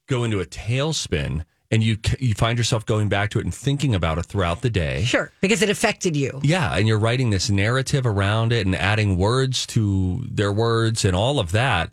[0.07, 3.95] go into a tailspin, and you you find yourself going back to it and thinking
[3.95, 5.03] about it throughout the day.
[5.03, 6.39] Sure, because it affected you.
[6.43, 11.15] Yeah, and you're writing this narrative around it and adding words to their words and
[11.15, 11.89] all of that.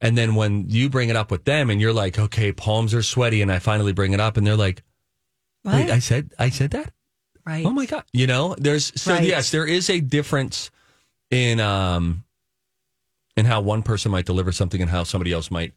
[0.00, 3.02] And then when you bring it up with them and you're like, okay, palms are
[3.02, 4.82] sweaty, and I finally bring it up, and they're like,
[5.64, 5.90] wait, What?
[5.90, 6.92] I said, I said that.
[7.46, 7.64] Right.
[7.66, 8.04] Oh my god!
[8.12, 9.24] You know, there's so Right.
[9.24, 10.70] yes, there is a difference
[11.30, 12.24] in um
[13.36, 15.72] in how one person might deliver something and how somebody else might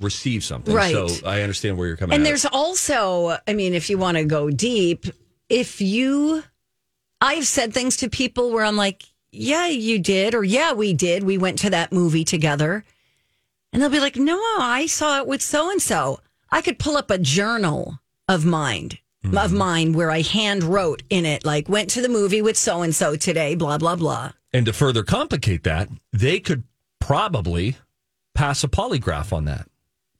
[0.00, 0.74] receive something.
[0.74, 0.94] Right.
[0.94, 2.10] So I understand where you're coming.
[2.10, 2.16] From.
[2.20, 5.06] And there's also, I mean, if you want to go deep,
[5.48, 6.42] if you,
[7.20, 11.22] I've said things to people where I'm like, yeah, you did, or yeah, we did.
[11.22, 12.84] We went to that movie together.
[13.72, 16.20] And they'll be like, no, I saw it with so and so.
[16.50, 18.92] I could pull up a journal of mine,
[19.24, 19.58] of mm-hmm.
[19.58, 22.94] mine where I hand wrote in it, like, went to the movie with so and
[22.94, 24.32] so today, blah, blah, blah.
[24.54, 26.64] And to further complicate that, they could
[27.00, 27.76] probably
[28.34, 29.67] pass a polygraph on that.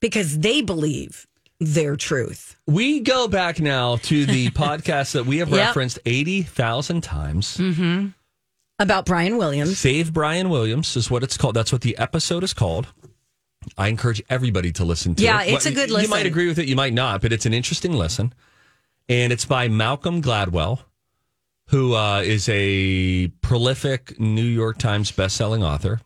[0.00, 1.26] Because they believe
[1.60, 2.56] their truth.
[2.66, 5.58] We go back now to the podcast that we have Yep.
[5.58, 7.60] referenced 80,000 times.
[8.78, 9.76] About Brian Williams.
[9.78, 11.54] Save Brian Williams is what it's called.
[11.56, 12.86] That's what the episode is called.
[13.76, 15.48] I encourage everybody to listen to Yeah, it.
[15.48, 17.52] Yeah, it's a good You might agree with it, you might not, but it's an
[17.52, 18.32] interesting listen.
[19.08, 20.80] And it's by Malcolm Gladwell,
[21.70, 26.00] who uh, is a prolific New York Times bestselling author.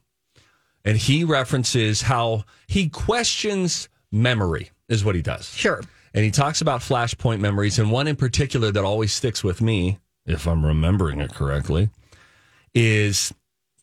[0.84, 5.48] And he references how he questions memory, is what he does.
[5.54, 5.82] Sure.
[6.14, 9.98] And he talks about flashpoint memories, and one in particular that always sticks with me,
[10.26, 11.90] if I'm remembering it correctly,
[12.74, 13.32] is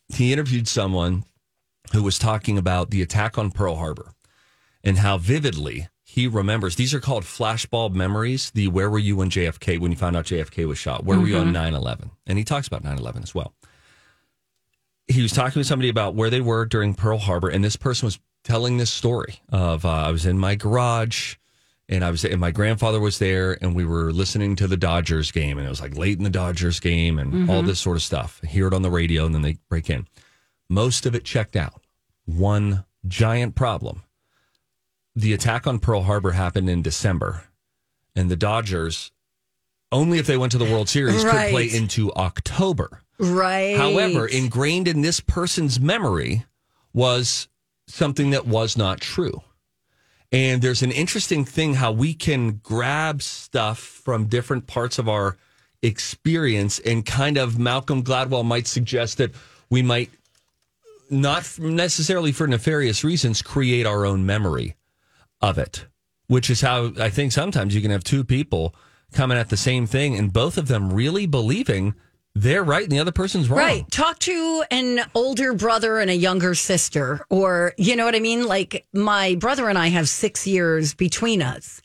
[0.09, 1.23] he interviewed someone
[1.93, 4.13] who was talking about the attack on Pearl Harbor
[4.83, 6.75] and how vividly he remembers.
[6.75, 8.51] These are called flashbulb memories.
[8.51, 11.03] The where were you when JFK, when you found out JFK was shot?
[11.05, 11.53] Where were you on mm-hmm.
[11.53, 12.11] 9 11?
[12.27, 13.53] And he talks about 9 11 as well.
[15.09, 18.05] He was talking with somebody about where they were during Pearl Harbor, and this person
[18.05, 21.35] was telling this story of uh, I was in my garage
[21.89, 25.31] and I was and my grandfather was there and we were listening to the Dodgers
[25.31, 28.03] game and it was like late in the Dodgers game and all this sort of
[28.03, 28.39] stuff.
[28.47, 30.07] Hear it on the radio and then they break in.
[30.69, 31.81] Most of it checked out.
[32.25, 34.03] One giant problem.
[35.15, 37.43] The attack on Pearl Harbor happened in December
[38.15, 39.11] and the Dodgers
[39.91, 43.01] only if they went to the World Series could play into October.
[43.19, 43.75] Right.
[43.77, 46.45] However, ingrained in this person's memory
[46.93, 47.47] was
[47.87, 49.41] something that was not true.
[50.31, 55.37] And there's an interesting thing how we can grab stuff from different parts of our
[55.81, 59.31] experience and kind of Malcolm Gladwell might suggest that
[59.69, 60.11] we might
[61.09, 64.75] not necessarily for nefarious reasons create our own memory
[65.41, 65.85] of it,
[66.27, 68.75] which is how I think sometimes you can have two people
[69.11, 71.95] coming at the same thing and both of them really believing
[72.35, 73.59] they're right and the other person's wrong.
[73.59, 73.91] Right.
[73.91, 78.45] Talk to an older brother and a younger sister, or, you know what I mean?
[78.45, 81.81] Like, my brother and I have six years between us.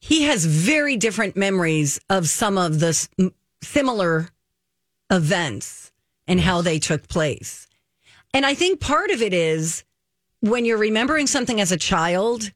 [0.00, 4.30] He has very different memories of some of the similar
[5.10, 5.92] events
[6.26, 7.66] and how they took place.
[8.32, 9.84] And I think part of it is
[10.40, 12.50] when you're remembering something as a child,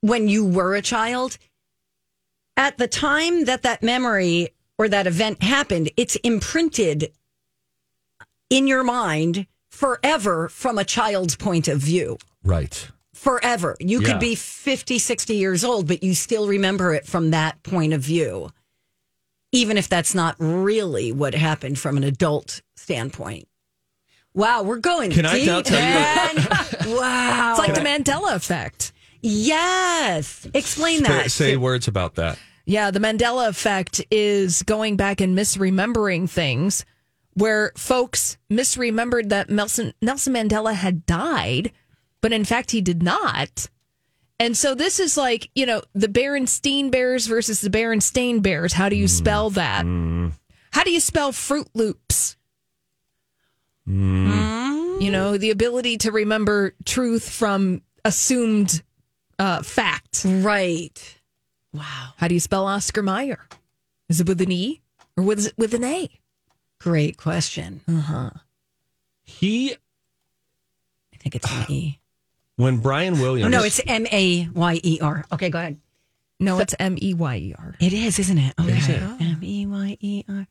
[0.00, 1.38] when you were a child,
[2.56, 7.12] at the time that that memory or that event happened, it's imprinted
[8.48, 12.16] in your mind forever from a child's point of view.
[12.42, 12.88] Right.
[13.12, 13.76] Forever.
[13.78, 14.06] You Yeah.
[14.08, 18.00] could be 50, 60 years old, but you still remember it from that point of
[18.00, 18.48] view,
[19.52, 23.46] even if that's not really what happened from an adult standpoint.
[24.32, 25.46] Wow, we're going Can I deep.
[25.46, 26.46] now tell you- man.
[26.96, 27.50] wow.
[27.50, 28.92] It's like the Mandela effect.
[29.20, 30.48] yes.
[30.54, 31.30] Explain that.
[31.30, 32.38] Say words about that.
[32.70, 36.84] Yeah, the Mandela effect is going back and misremembering things
[37.34, 41.72] where folks misremembered that Nelson, Nelson Mandela had died,
[42.20, 43.68] but in fact he did not.
[44.38, 48.72] And so this is like, you know, the Berenstein Bears versus the Berenstain Bears.
[48.72, 49.18] How do you mm.
[49.18, 49.84] spell that?
[49.84, 50.34] Mm.
[50.70, 52.36] How do you spell Fruit Loops?
[53.88, 55.02] Mm.
[55.02, 58.80] You know, the ability to remember truth from assumed
[59.40, 60.24] uh, fact.
[60.24, 61.19] right.
[61.72, 62.10] Wow.
[62.16, 63.46] How do you spell Oscar Mayer?
[64.08, 64.80] Is it with an E
[65.16, 66.08] or with, it with an A?
[66.80, 67.80] Great question.
[67.88, 68.30] Uh huh.
[69.22, 71.98] He I think it's an E.
[72.56, 75.24] when Brian Williams Oh, no, it's M A Y E R.
[75.32, 75.78] Okay, go ahead.
[76.40, 77.74] No, it's M E Y E R.
[77.80, 78.54] It is, isn't it?
[78.58, 78.78] Okay.
[78.78, 79.00] Is it?
[79.02, 80.46] M E Y E R.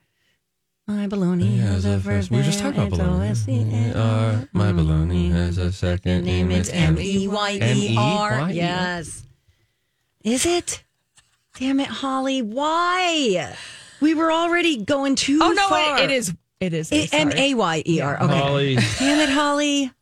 [0.87, 2.73] My baloney Yeah, has a a first first- we were just name.
[2.73, 3.93] talking about It's baloney.
[3.95, 3.97] O-S-C-A-R.
[4.01, 6.49] Uh, my baloney has a second name.
[6.51, 8.31] It's It's M E Y E R.
[8.33, 8.51] M-E-Y-E-R.
[8.51, 9.23] Yes.
[10.23, 10.83] Is it?
[11.59, 12.41] Damn it, Holly.
[12.41, 13.55] Why?
[14.01, 15.49] We were already going too far.
[15.49, 15.97] Oh no, far.
[15.99, 16.33] it, it is.
[16.59, 16.91] It is.
[16.91, 17.51] I'm M sorry.
[17.51, 18.23] A Y E R.
[18.23, 18.37] Okay.
[18.37, 18.75] Holly.
[18.97, 19.91] Damn it, Holly.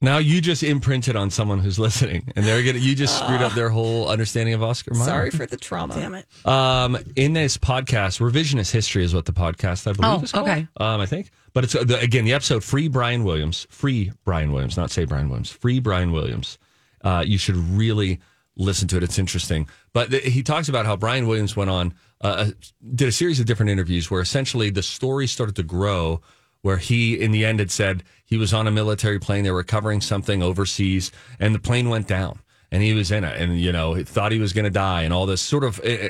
[0.00, 2.76] Now you just imprinted on someone who's listening, and they're gonna.
[2.78, 5.04] You just screwed up their whole understanding of Oscar Mayer.
[5.04, 5.94] Sorry for the trauma.
[5.94, 6.26] Damn it.
[6.46, 10.46] Um, in this podcast, revisionist history is what the podcast I believe Oh, is called.
[10.46, 10.68] okay.
[10.76, 14.52] Um, I think, but it's uh, the, again the episode free Brian Williams, free Brian
[14.52, 16.58] Williams, not say Brian Williams, free Brian Williams.
[17.00, 18.20] Uh, you should really
[18.56, 19.02] listen to it.
[19.02, 19.68] It's interesting.
[19.92, 22.50] But th- he talks about how Brian Williams went on, uh,
[22.94, 26.20] did a series of different interviews where essentially the story started to grow.
[26.62, 29.44] Where he, in the end, had said he was on a military plane.
[29.44, 32.38] They were covering something overseas, and the plane went down,
[32.72, 35.02] and he was in it, and you know, he thought he was going to die,
[35.02, 36.08] and all this sort of uh,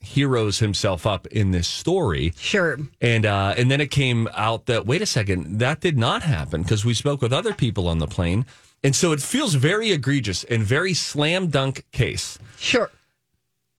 [0.00, 2.32] heroes himself up in this story.
[2.36, 2.78] Sure.
[3.00, 6.62] And uh, and then it came out that wait a second, that did not happen
[6.62, 8.46] because we spoke with other people on the plane,
[8.82, 12.38] and so it feels very egregious and very slam dunk case.
[12.58, 12.90] Sure.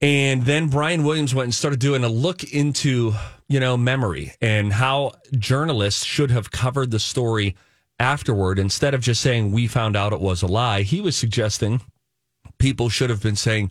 [0.02, 3.12] And then Brian Williams went and started doing a look into
[3.48, 7.56] you know memory and how journalists should have covered the story
[7.98, 10.82] afterward instead of just saying we found out it was a lie.
[10.82, 11.82] He was suggesting
[12.58, 13.70] people should have been saying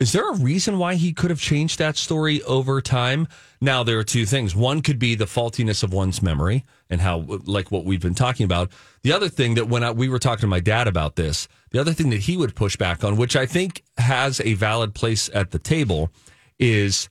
[0.00, 3.28] Is there a reason why he could have changed that story over time?
[3.60, 4.56] Now, there are two things.
[4.56, 8.44] One could be the faultiness of one's memory and how, like what we've been talking
[8.44, 8.72] about.
[9.02, 11.80] The other thing that when I, we were talking to my dad about this, the
[11.80, 15.30] other thing that he would push back on, which I think has a valid place
[15.32, 16.10] at the table,
[16.58, 17.08] is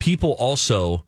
[0.00, 1.04] people also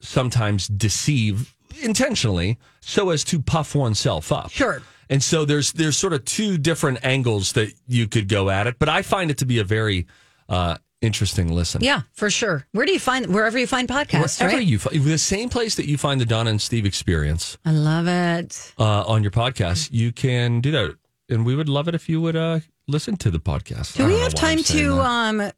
[0.00, 4.50] sometimes deceive intentionally so as to puff oneself up.
[4.50, 4.82] Sure.
[5.08, 8.78] And so there's there's sort of two different angles that you could go at it,
[8.78, 10.06] but I find it to be a very
[10.48, 11.82] uh, interesting listen.
[11.82, 12.66] Yeah, for sure.
[12.72, 14.40] Where do you find wherever you find podcasts?
[14.40, 14.66] Wherever right?
[14.66, 18.06] you find the same place that you find the Donna and Steve experience I love
[18.08, 18.72] it.
[18.78, 20.96] uh, on your podcast, you can do that,
[21.28, 23.96] and we would love it if you would uh, listen to the podcast.
[23.96, 25.50] Do we have time to um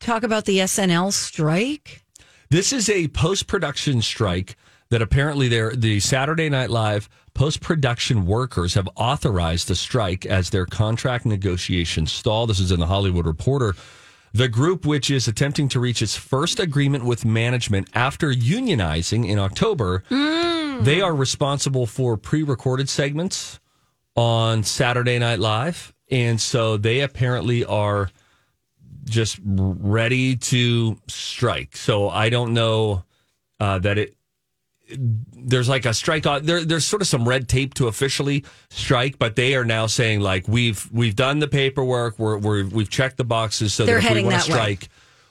[0.00, 2.02] talk about the SNL strike?
[2.48, 4.56] This is a post production strike
[4.90, 10.50] that apparently they're, the Saturday Night Live post production workers have authorized the strike as
[10.50, 12.46] their contract negotiations stall.
[12.46, 13.74] This is in the Hollywood Reporter.
[14.32, 19.38] The group, which is attempting to reach its first agreement with management after unionizing in
[19.38, 23.58] October, they are responsible for pre recorded segments
[24.14, 25.92] on Saturday Night Live.
[26.10, 28.10] And so they apparently are
[29.04, 31.76] just ready to strike.
[31.76, 33.04] So I don't know
[33.58, 34.16] uh, that it.
[34.96, 36.64] There's like a strike on there.
[36.64, 40.48] There's sort of some red tape to officially strike, but they are now saying like
[40.48, 42.18] we've we've done the paperwork.
[42.18, 44.60] We're, we're we've checked the boxes so They're that if we want to that way.
[44.60, 44.88] strike,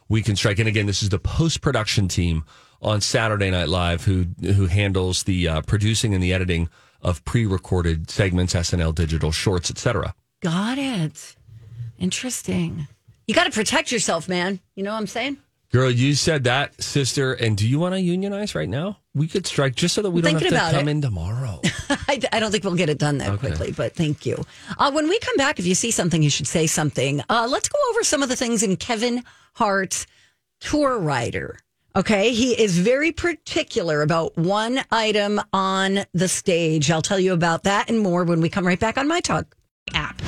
[0.08, 0.60] we can strike.
[0.60, 2.46] And again, this is the post production team
[2.82, 6.70] on Saturday Night Live who who handles the uh, producing and the editing
[7.02, 10.14] of pre recorded segments, SNL digital shorts, etc.
[10.42, 11.36] Got it.
[11.98, 12.88] Interesting.
[13.28, 14.60] You got to protect yourself, man.
[14.76, 15.38] You know what I'm saying?
[15.72, 17.34] Girl, you said that, sister.
[17.34, 18.98] And do you want to unionize right now?
[19.14, 20.92] We could strike just so that we I'm don't have thinking to come it.
[20.92, 21.62] in tomorrow.
[21.90, 24.44] I, I don't think we'll get it done that quickly, but thank you.
[24.80, 27.22] Uh, when we come back, if you see something, you should say something.
[27.30, 30.08] Uh, let's go over some of the things in Kevin Hart's
[30.60, 31.60] tour rider.
[31.96, 32.34] Okay.
[32.34, 36.90] He is very particular about one item on the stage.
[36.90, 39.56] I'll tell you about that and more when we come right back on My Talk
[39.94, 40.20] app.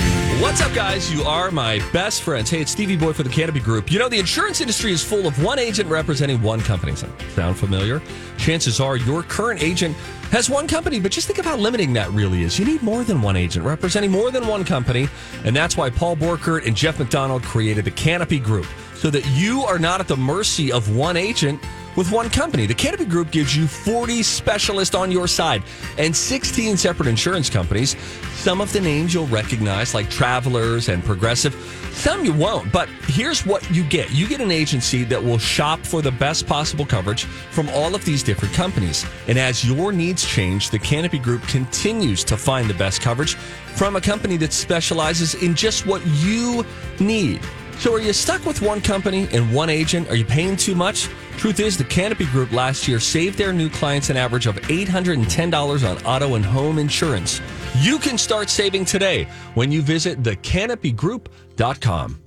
[0.42, 1.14] What's up, guys?
[1.14, 2.50] You are my best friends.
[2.50, 3.92] Hey, it's Stevie Boy for the Canopy Group.
[3.92, 6.96] You know, the insurance industry is full of one agent representing one company.
[6.96, 8.02] Sound familiar?
[8.40, 9.96] Chances are your current agent
[10.32, 12.58] has one company, but just think of how limiting that really is.
[12.58, 15.08] You need more than one agent representing more than one company.
[15.46, 19.62] And that's why Paul Borkert and Jeff McDonald created the Canopy Group so that you
[19.62, 21.62] are not at the mercy of one agent
[21.96, 22.66] with one company.
[22.66, 25.64] The Canopy Group gives you 40 specialists on your side
[25.98, 27.96] and 16 separate insurance companies.
[28.34, 31.54] Some of the names you'll recognize, like Travelers and Progressive.
[31.94, 35.80] Some you won't, but here's what you get you get an agency that will shop
[35.82, 39.06] for the best possible coverage from all of these different companies.
[39.28, 43.36] And as your needs change, the Canopy Group continues to find the best coverage
[43.76, 46.66] from a company that specializes in just what you
[47.00, 47.42] need.
[47.82, 50.08] So, are you stuck with one company and one agent?
[50.12, 51.10] Are you paying too much?
[51.38, 55.90] Truth is, the Canopy Group last year saved their new clients an average of $810
[55.90, 57.42] on auto and home insurance.
[57.80, 59.24] You can start saving today
[59.56, 62.22] when you visit thecanopygroup.com.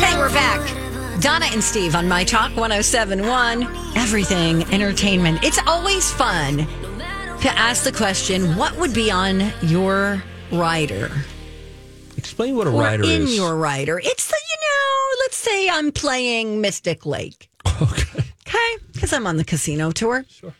[0.00, 1.20] Hey, we're back.
[1.20, 3.62] Donna and Steve on My Talk 1071.
[3.96, 5.44] Everything entertainment.
[5.44, 11.12] It's always fun to ask the question what would be on your rider?
[12.18, 13.36] Explain what a or rider in is.
[13.36, 13.98] your rider.
[14.02, 17.48] It's the, you know, let's say I'm playing Mystic Lake.
[17.80, 18.24] Okay.
[18.46, 18.76] Okay.
[18.92, 20.24] Because I'm on the casino tour.
[20.28, 20.52] Sure.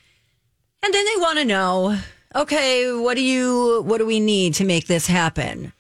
[0.85, 1.99] And then they want to know,
[2.37, 5.73] okay, what do you, what do we need to make this happen?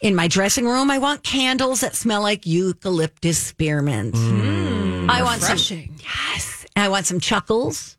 [0.00, 4.14] In my dressing room, I want candles that smell like eucalyptus spearmint.
[4.16, 5.98] I want some, Refreshing.
[6.02, 6.64] yes.
[6.76, 7.98] I want some chuckles.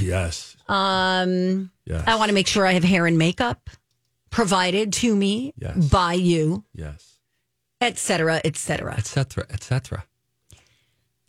[0.00, 0.56] Yes.
[0.68, 2.02] Um, Yes.
[2.06, 3.68] I want to make sure I have hair and makeup
[4.36, 5.76] provided to me Yes.
[5.88, 7.14] by you, Yes.
[7.80, 8.94] et cetera, et cetera.
[8.94, 9.46] Etc.
[9.50, 10.04] Etc.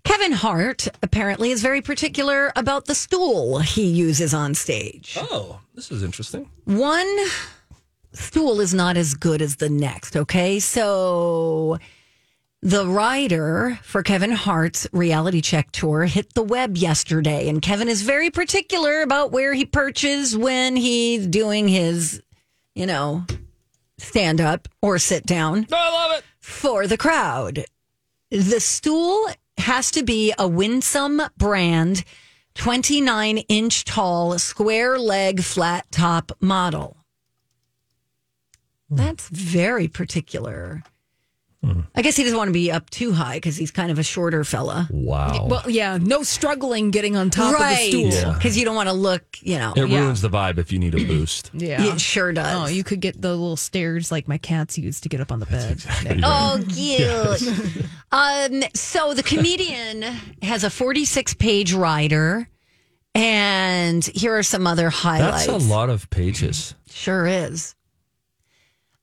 [0.04, 5.16] Kevin Hart apparently is very particular about the stool he uses on stage.
[5.18, 6.50] Oh, this is interesting.
[6.66, 7.08] One
[8.14, 10.60] stool is not as good as the next, okay?
[10.60, 11.78] So
[12.62, 18.02] the writer for Kevin Hart's reality check tour hit the web yesterday, and Kevin is
[18.02, 22.22] very particular about where he perches when he's doing his,
[22.78, 23.26] you know,
[23.98, 26.24] stand up or sit down I love it.
[26.40, 27.66] for the crowd.
[28.30, 29.26] The stool
[29.58, 32.04] has to be a Winsome brand,
[32.54, 36.98] 29 inch tall, square leg, flat top model.
[38.92, 40.84] That's very particular.
[41.64, 44.04] I guess he doesn't want to be up too high because he's kind of a
[44.04, 44.88] shorter fella.
[44.92, 45.48] Wow.
[45.48, 47.90] Well, yeah, no struggling getting on top of the right.
[47.90, 48.10] stool.
[48.10, 48.34] Yeah.
[48.34, 49.74] Because you don't want to look, you know.
[49.76, 50.00] it yeah.
[50.00, 51.52] ruins the vibe if you need a boost.
[51.58, 51.94] Yeah.
[51.94, 52.56] It sure does.
[52.56, 55.40] Oh, you could get the little stairs like my cats use to get up on
[55.40, 55.84] the bed.
[56.24, 57.86] Oh, cute.
[58.12, 60.04] um, so the comedian
[60.44, 62.48] has a 46 page rider,
[63.16, 65.48] and here are some other highlights.
[65.48, 66.76] That's a lot of pages.
[66.90, 67.76] Sure is.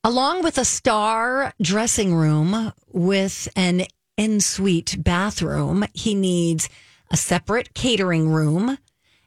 [0.06, 3.86] Along with a star dressing room with an
[4.18, 6.68] ensuite bathroom, he needs
[7.10, 8.76] a separate catering room.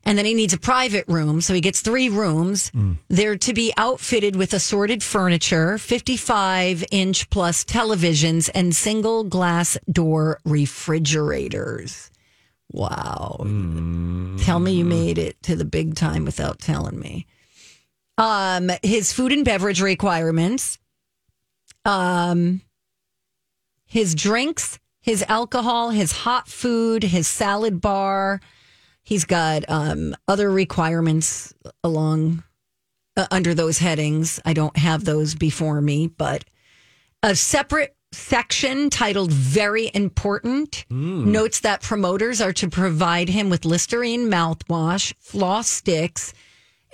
[0.03, 1.41] And then he needs a private room.
[1.41, 2.69] So he gets three rooms.
[2.71, 2.99] Mm.
[3.07, 10.39] They're to be outfitted with assorted furniture, 55 inch plus televisions, and single glass door
[10.45, 12.11] refrigerators.
[12.71, 13.37] Wow.
[13.41, 14.45] Mm.
[14.45, 17.25] Tell me you made it to the big time without telling me
[18.17, 20.77] um his food and beverage requirements
[21.85, 22.61] um
[23.85, 28.41] his drinks his alcohol his hot food his salad bar.
[29.03, 31.53] He's got um other requirements
[31.83, 32.43] along
[33.15, 34.39] uh, under those headings.
[34.45, 36.43] I don't have those before me but
[37.23, 40.85] a separate section titled very important
[41.31, 46.33] notes that promoters are to provide him with listerine mouthwash floss sticks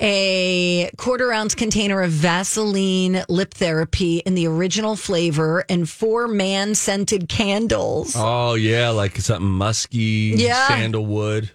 [0.03, 6.75] a quarter ounce container of Vaseline lip therapy in the original flavor and four man
[6.75, 8.13] scented candles.
[8.17, 10.67] Oh yeah, like something musky, Yeah.
[10.67, 11.51] sandalwood.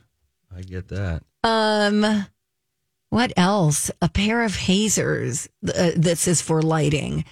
[0.56, 1.22] I get that.
[1.44, 2.26] Um,
[3.10, 3.90] what else?
[4.02, 5.48] A pair of hazers.
[5.62, 7.24] Uh, this is for lighting.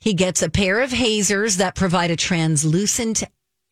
[0.00, 3.22] He gets a pair of hazers that provide a translucent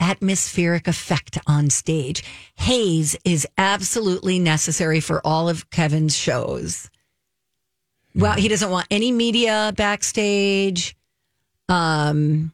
[0.00, 2.22] atmospheric effect on stage.
[2.54, 6.90] Haze is absolutely necessary for all of Kevin's shows.
[8.14, 10.96] Well, he doesn't want any media backstage.
[11.68, 12.52] Um,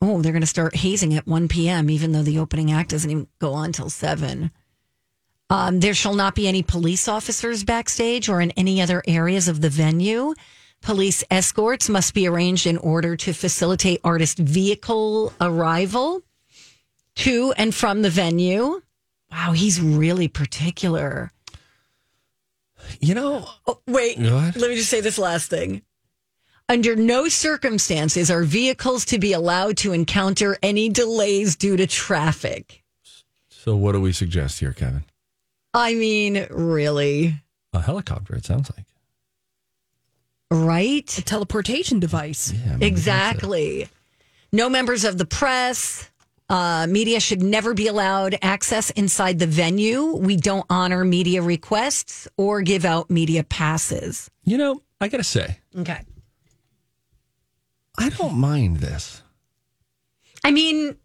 [0.00, 3.10] oh, they're going to start hazing at 1 p.m., even though the opening act doesn't
[3.10, 4.50] even go on till 7.
[5.48, 9.60] Um, there shall not be any police officers backstage or in any other areas of
[9.60, 10.34] the venue.
[10.82, 16.22] Police escorts must be arranged in order to facilitate artist vehicle arrival
[17.16, 18.80] to and from the venue.
[19.30, 21.30] Wow, he's really particular.
[23.00, 24.56] You know, Oh, wait, What?
[24.56, 25.82] let me just say this last thing.
[26.68, 32.82] Under no circumstances are vehicles to be allowed to encounter any delays due to traffic.
[33.48, 35.04] so what do we suggest here, Kevin?
[35.74, 38.34] I mean, really, A helicopter.
[38.34, 38.86] It sounds like.
[40.50, 41.18] Right?
[41.18, 42.52] A teleportation device.
[42.52, 43.88] Yeah, maybe Exactly.
[44.52, 46.10] No members of the press,
[46.48, 50.16] uh, media should never be allowed access inside the venue.
[50.16, 54.28] We don't honor media requests or give out media passes.
[54.44, 56.00] You know, I gotta say, Okay.
[57.98, 59.22] I don't mind this.
[60.42, 60.96] I mean,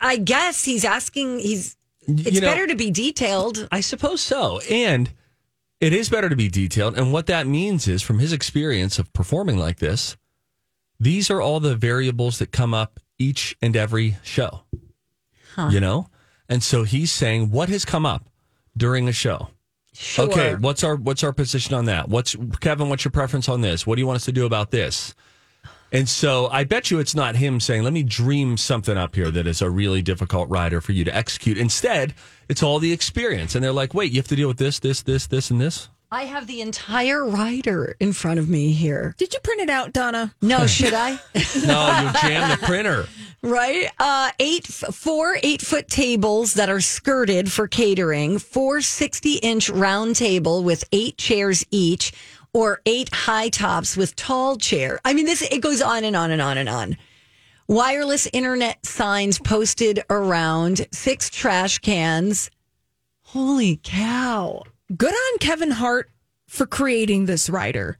[0.00, 1.76] I guess he's asking, he's,
[2.06, 3.66] it's you know- better to be detailed.
[3.72, 4.60] I suppose so.
[4.70, 5.10] And
[5.80, 6.96] it is better to be detailed.
[6.98, 10.16] And what that means is, from his experience of performing like this,
[10.98, 14.62] these are all the variables that come up each and every show.
[15.70, 16.08] You know?
[16.48, 18.28] And so he's saying what has come up
[18.76, 19.48] during a show.
[19.94, 20.26] Sure.
[20.26, 22.10] Okay, what's our what's our position on that?
[22.10, 23.86] What's Kevin, what's your preference on this?
[23.86, 25.14] What do you want us to do about this?
[25.92, 29.30] And so I bet you it's not him saying, let me dream something up here
[29.30, 31.56] that is a really difficult rider for you to execute.
[31.58, 32.14] Instead,
[32.48, 33.54] it's all the experience.
[33.54, 35.88] And they're like, wait, you have to deal with this, this, this, this, and this.
[36.10, 39.14] I have the entire rider in front of me here.
[39.18, 40.34] Did you print it out, Donna?
[40.40, 41.18] No, should I?
[41.66, 43.06] No, you jam the printer.
[43.42, 43.88] right?
[43.98, 50.14] Uh, eight, four eight foot tables that are skirted for catering, four 60 inch round
[50.16, 52.12] table with eight chairs each,
[52.56, 54.98] or eight high tops with tall chair.
[55.04, 56.96] I mean, this, it goes on and on and on and on.
[57.68, 62.50] Wireless internet signs posted around, six trash cans.
[63.24, 64.62] Holy cow.
[64.96, 66.10] Good on Kevin Hart
[66.48, 67.98] for creating this rider.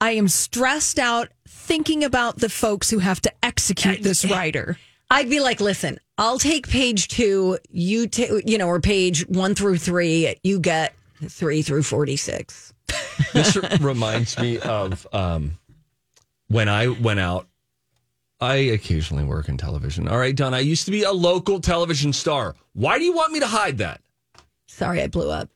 [0.00, 4.78] I am stressed out thinking about the folks who have to execute uh, this rider.
[5.10, 9.56] I'd be like, listen, I'll take page two, you take, you know, or page one
[9.56, 10.94] through three, you get
[11.28, 12.71] three through 46.
[13.32, 15.58] This reminds me of um,
[16.48, 17.48] when I went out.
[18.40, 20.08] I occasionally work in television.
[20.08, 22.56] All right, Don, I used to be a local television star.
[22.72, 24.00] Why do you want me to hide that?
[24.66, 25.48] Sorry, I blew up.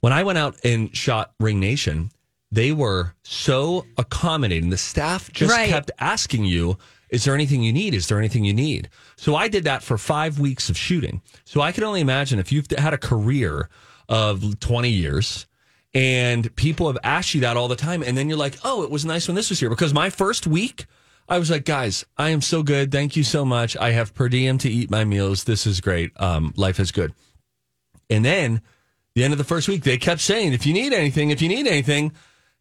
[0.00, 2.10] When I went out and shot Ring Nation,
[2.50, 4.70] they were so accommodating.
[4.70, 5.68] The staff just Right.
[5.68, 6.78] kept asking you,
[7.10, 7.92] is there anything you need?
[7.92, 8.88] Is there anything you need?
[9.16, 11.20] So I did that for five weeks of shooting.
[11.44, 13.68] So I can only imagine if you've had a career
[14.08, 15.46] of 20 years
[15.94, 18.02] And people have asked you that all the time.
[18.02, 19.68] And then you're like, oh, it was nice when this was here.
[19.68, 20.86] Because my first week,
[21.28, 22.90] I was like, guys, I am so good.
[22.90, 23.76] Thank you so much.
[23.76, 25.44] I have per diem to eat my meals.
[25.44, 26.12] This is great.
[26.20, 27.12] Um, life is good.
[28.08, 28.62] And then
[29.14, 31.48] the end of the first week, they kept saying, if you need anything, if you
[31.48, 32.12] need anything.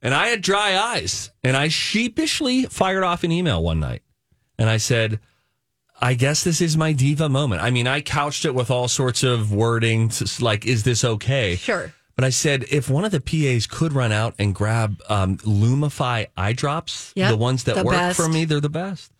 [0.01, 1.31] And I had dry eyes.
[1.43, 4.01] And I sheepishly fired off an email one night.
[4.57, 5.19] And I said,
[6.01, 7.61] I guess this is my diva moment.
[7.61, 11.55] I mean, I couched it with all sorts of wording, like, is this okay?
[11.55, 11.93] Sure.
[12.15, 16.27] But I said, if one of the PAs could run out and grab um, Lumify
[16.35, 18.17] eye drops, Yep, the ones that the work best.
[18.17, 19.11] for me, they're the best.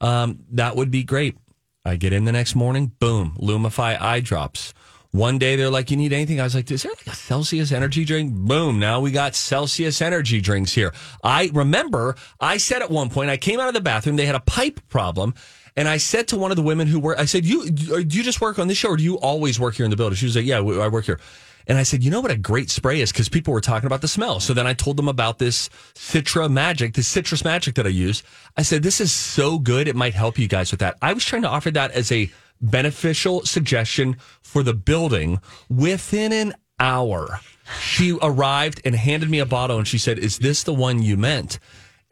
[0.00, 1.36] Um, that would be great.
[1.84, 4.74] I get in the next morning, boom, Lumify eye drops.
[5.12, 6.40] One day they're like, you need anything?
[6.40, 8.34] I was like, is there like a Celsius energy drink?
[8.34, 8.78] Boom.
[8.78, 10.92] Now we got Celsius energy drinks here.
[11.24, 14.34] I remember I said at one point, I came out of the bathroom, they had
[14.34, 15.34] a pipe problem.
[15.74, 18.22] And I said to one of the women who were, I said, you, do you
[18.22, 20.16] just work on this show or do you always work here in the building?
[20.16, 21.20] She was like, yeah, I work here.
[21.66, 23.10] And I said, you know what a great spray is?
[23.10, 24.38] Because people were talking about the smell.
[24.38, 28.22] So then I told them about this Citra Magic, this citrus magic that I use.
[28.56, 29.88] I said, this is so good.
[29.88, 30.96] It might help you guys with that.
[31.02, 36.54] I was trying to offer that as a beneficial suggestion for the building within an
[36.78, 37.40] hour.
[37.80, 41.16] She arrived and handed me a bottle and she said, is this the one you
[41.16, 41.58] meant?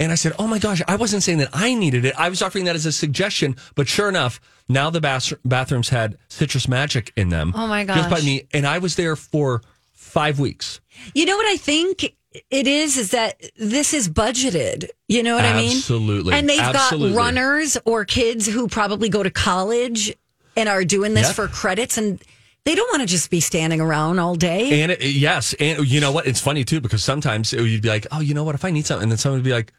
[0.00, 2.14] And I said, "Oh my gosh, I wasn't saying that I needed it.
[2.18, 6.18] I was offering that as a suggestion." But sure enough, now the bath- bathrooms had
[6.28, 7.52] citrus magic in them.
[7.54, 10.80] Oh my Just by me, and I was there for five weeks.
[11.14, 12.14] You know what I think
[12.50, 14.88] it is is that this is budgeted.
[15.06, 15.76] You know what I mean?
[15.76, 16.34] Absolutely.
[16.34, 17.12] And they've Absolutely.
[17.12, 20.12] got runners or kids who probably go to college
[20.56, 21.36] and are doing this Yep.
[21.36, 22.20] for credits and
[22.64, 24.80] they don't want to just be standing around all day.
[24.82, 26.26] And it, yes, and you know what?
[26.26, 28.54] It's funny too because sometimes it- you'd be like, "Oh, you know what?
[28.56, 29.72] If I need something," and then someone would be like.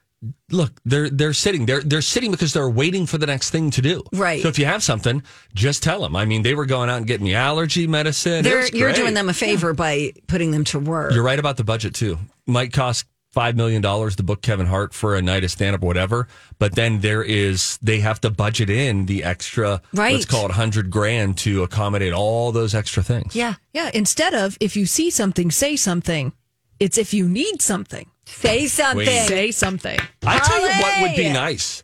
[0.52, 1.66] Look, they're they're sitting.
[1.66, 4.04] They're they're sitting because they're waiting for the next thing to do.
[4.14, 4.42] Right.
[4.42, 5.24] So if you have something,
[5.54, 6.16] just tell them.
[6.16, 8.44] I mean, they were going out and getting me allergy medicine.
[8.44, 11.14] They're, you're doing them a favor by putting them to work.
[11.14, 12.18] You're right about the budget too.
[12.46, 13.06] Might cost
[13.36, 16.28] five million dollars to book Kevin Hart for a night of stand up or whatever,
[16.58, 19.82] but then there is they have to budget in the extra.
[19.94, 20.14] Right.
[20.14, 23.36] Let's call it hundred grand to accommodate all those extra things.
[23.36, 23.56] Yeah.
[23.74, 23.92] Yeah.
[23.94, 26.34] Instead of if you see something, say something.
[26.80, 29.06] It's if you need something, Say something.
[29.06, 29.28] Wait.
[29.28, 30.00] say something.
[30.26, 31.84] I tell you what would be nice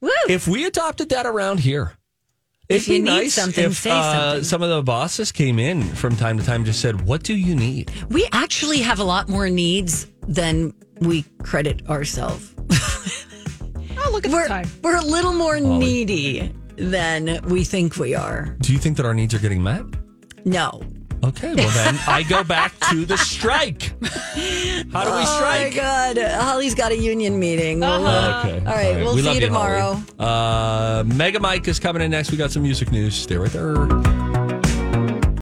[0.00, 0.10] Woo.
[0.28, 1.92] if we adopted that around here.
[2.68, 4.44] If It'd be you need nice something, if say uh, something.
[4.44, 7.54] some of the bosses came in from time to time just said, "What do you
[7.54, 12.54] need?" we actually have a lot more needs than we credit ourselves.
[14.00, 14.68] Oh, look at We're, the time.
[14.82, 18.56] we're a little more needy than we think we are.
[18.60, 19.82] Do you think that our needs are getting met?
[20.44, 20.80] No.
[21.24, 23.92] Okay, well then I go back to the strike.
[24.92, 25.72] How do we strike?
[25.76, 26.14] Oh my?
[26.14, 26.18] God.
[26.18, 27.80] Holly's got a union meeting.
[27.80, 28.58] We'll, uh, Okay.
[28.60, 28.96] All right.
[28.96, 30.00] We'll We see you tomorrow.
[30.18, 31.00] Holly.
[31.00, 32.30] Uh, Mega Mike is coming in next.
[32.30, 33.14] We got some music news.
[33.16, 34.27] Stay right there.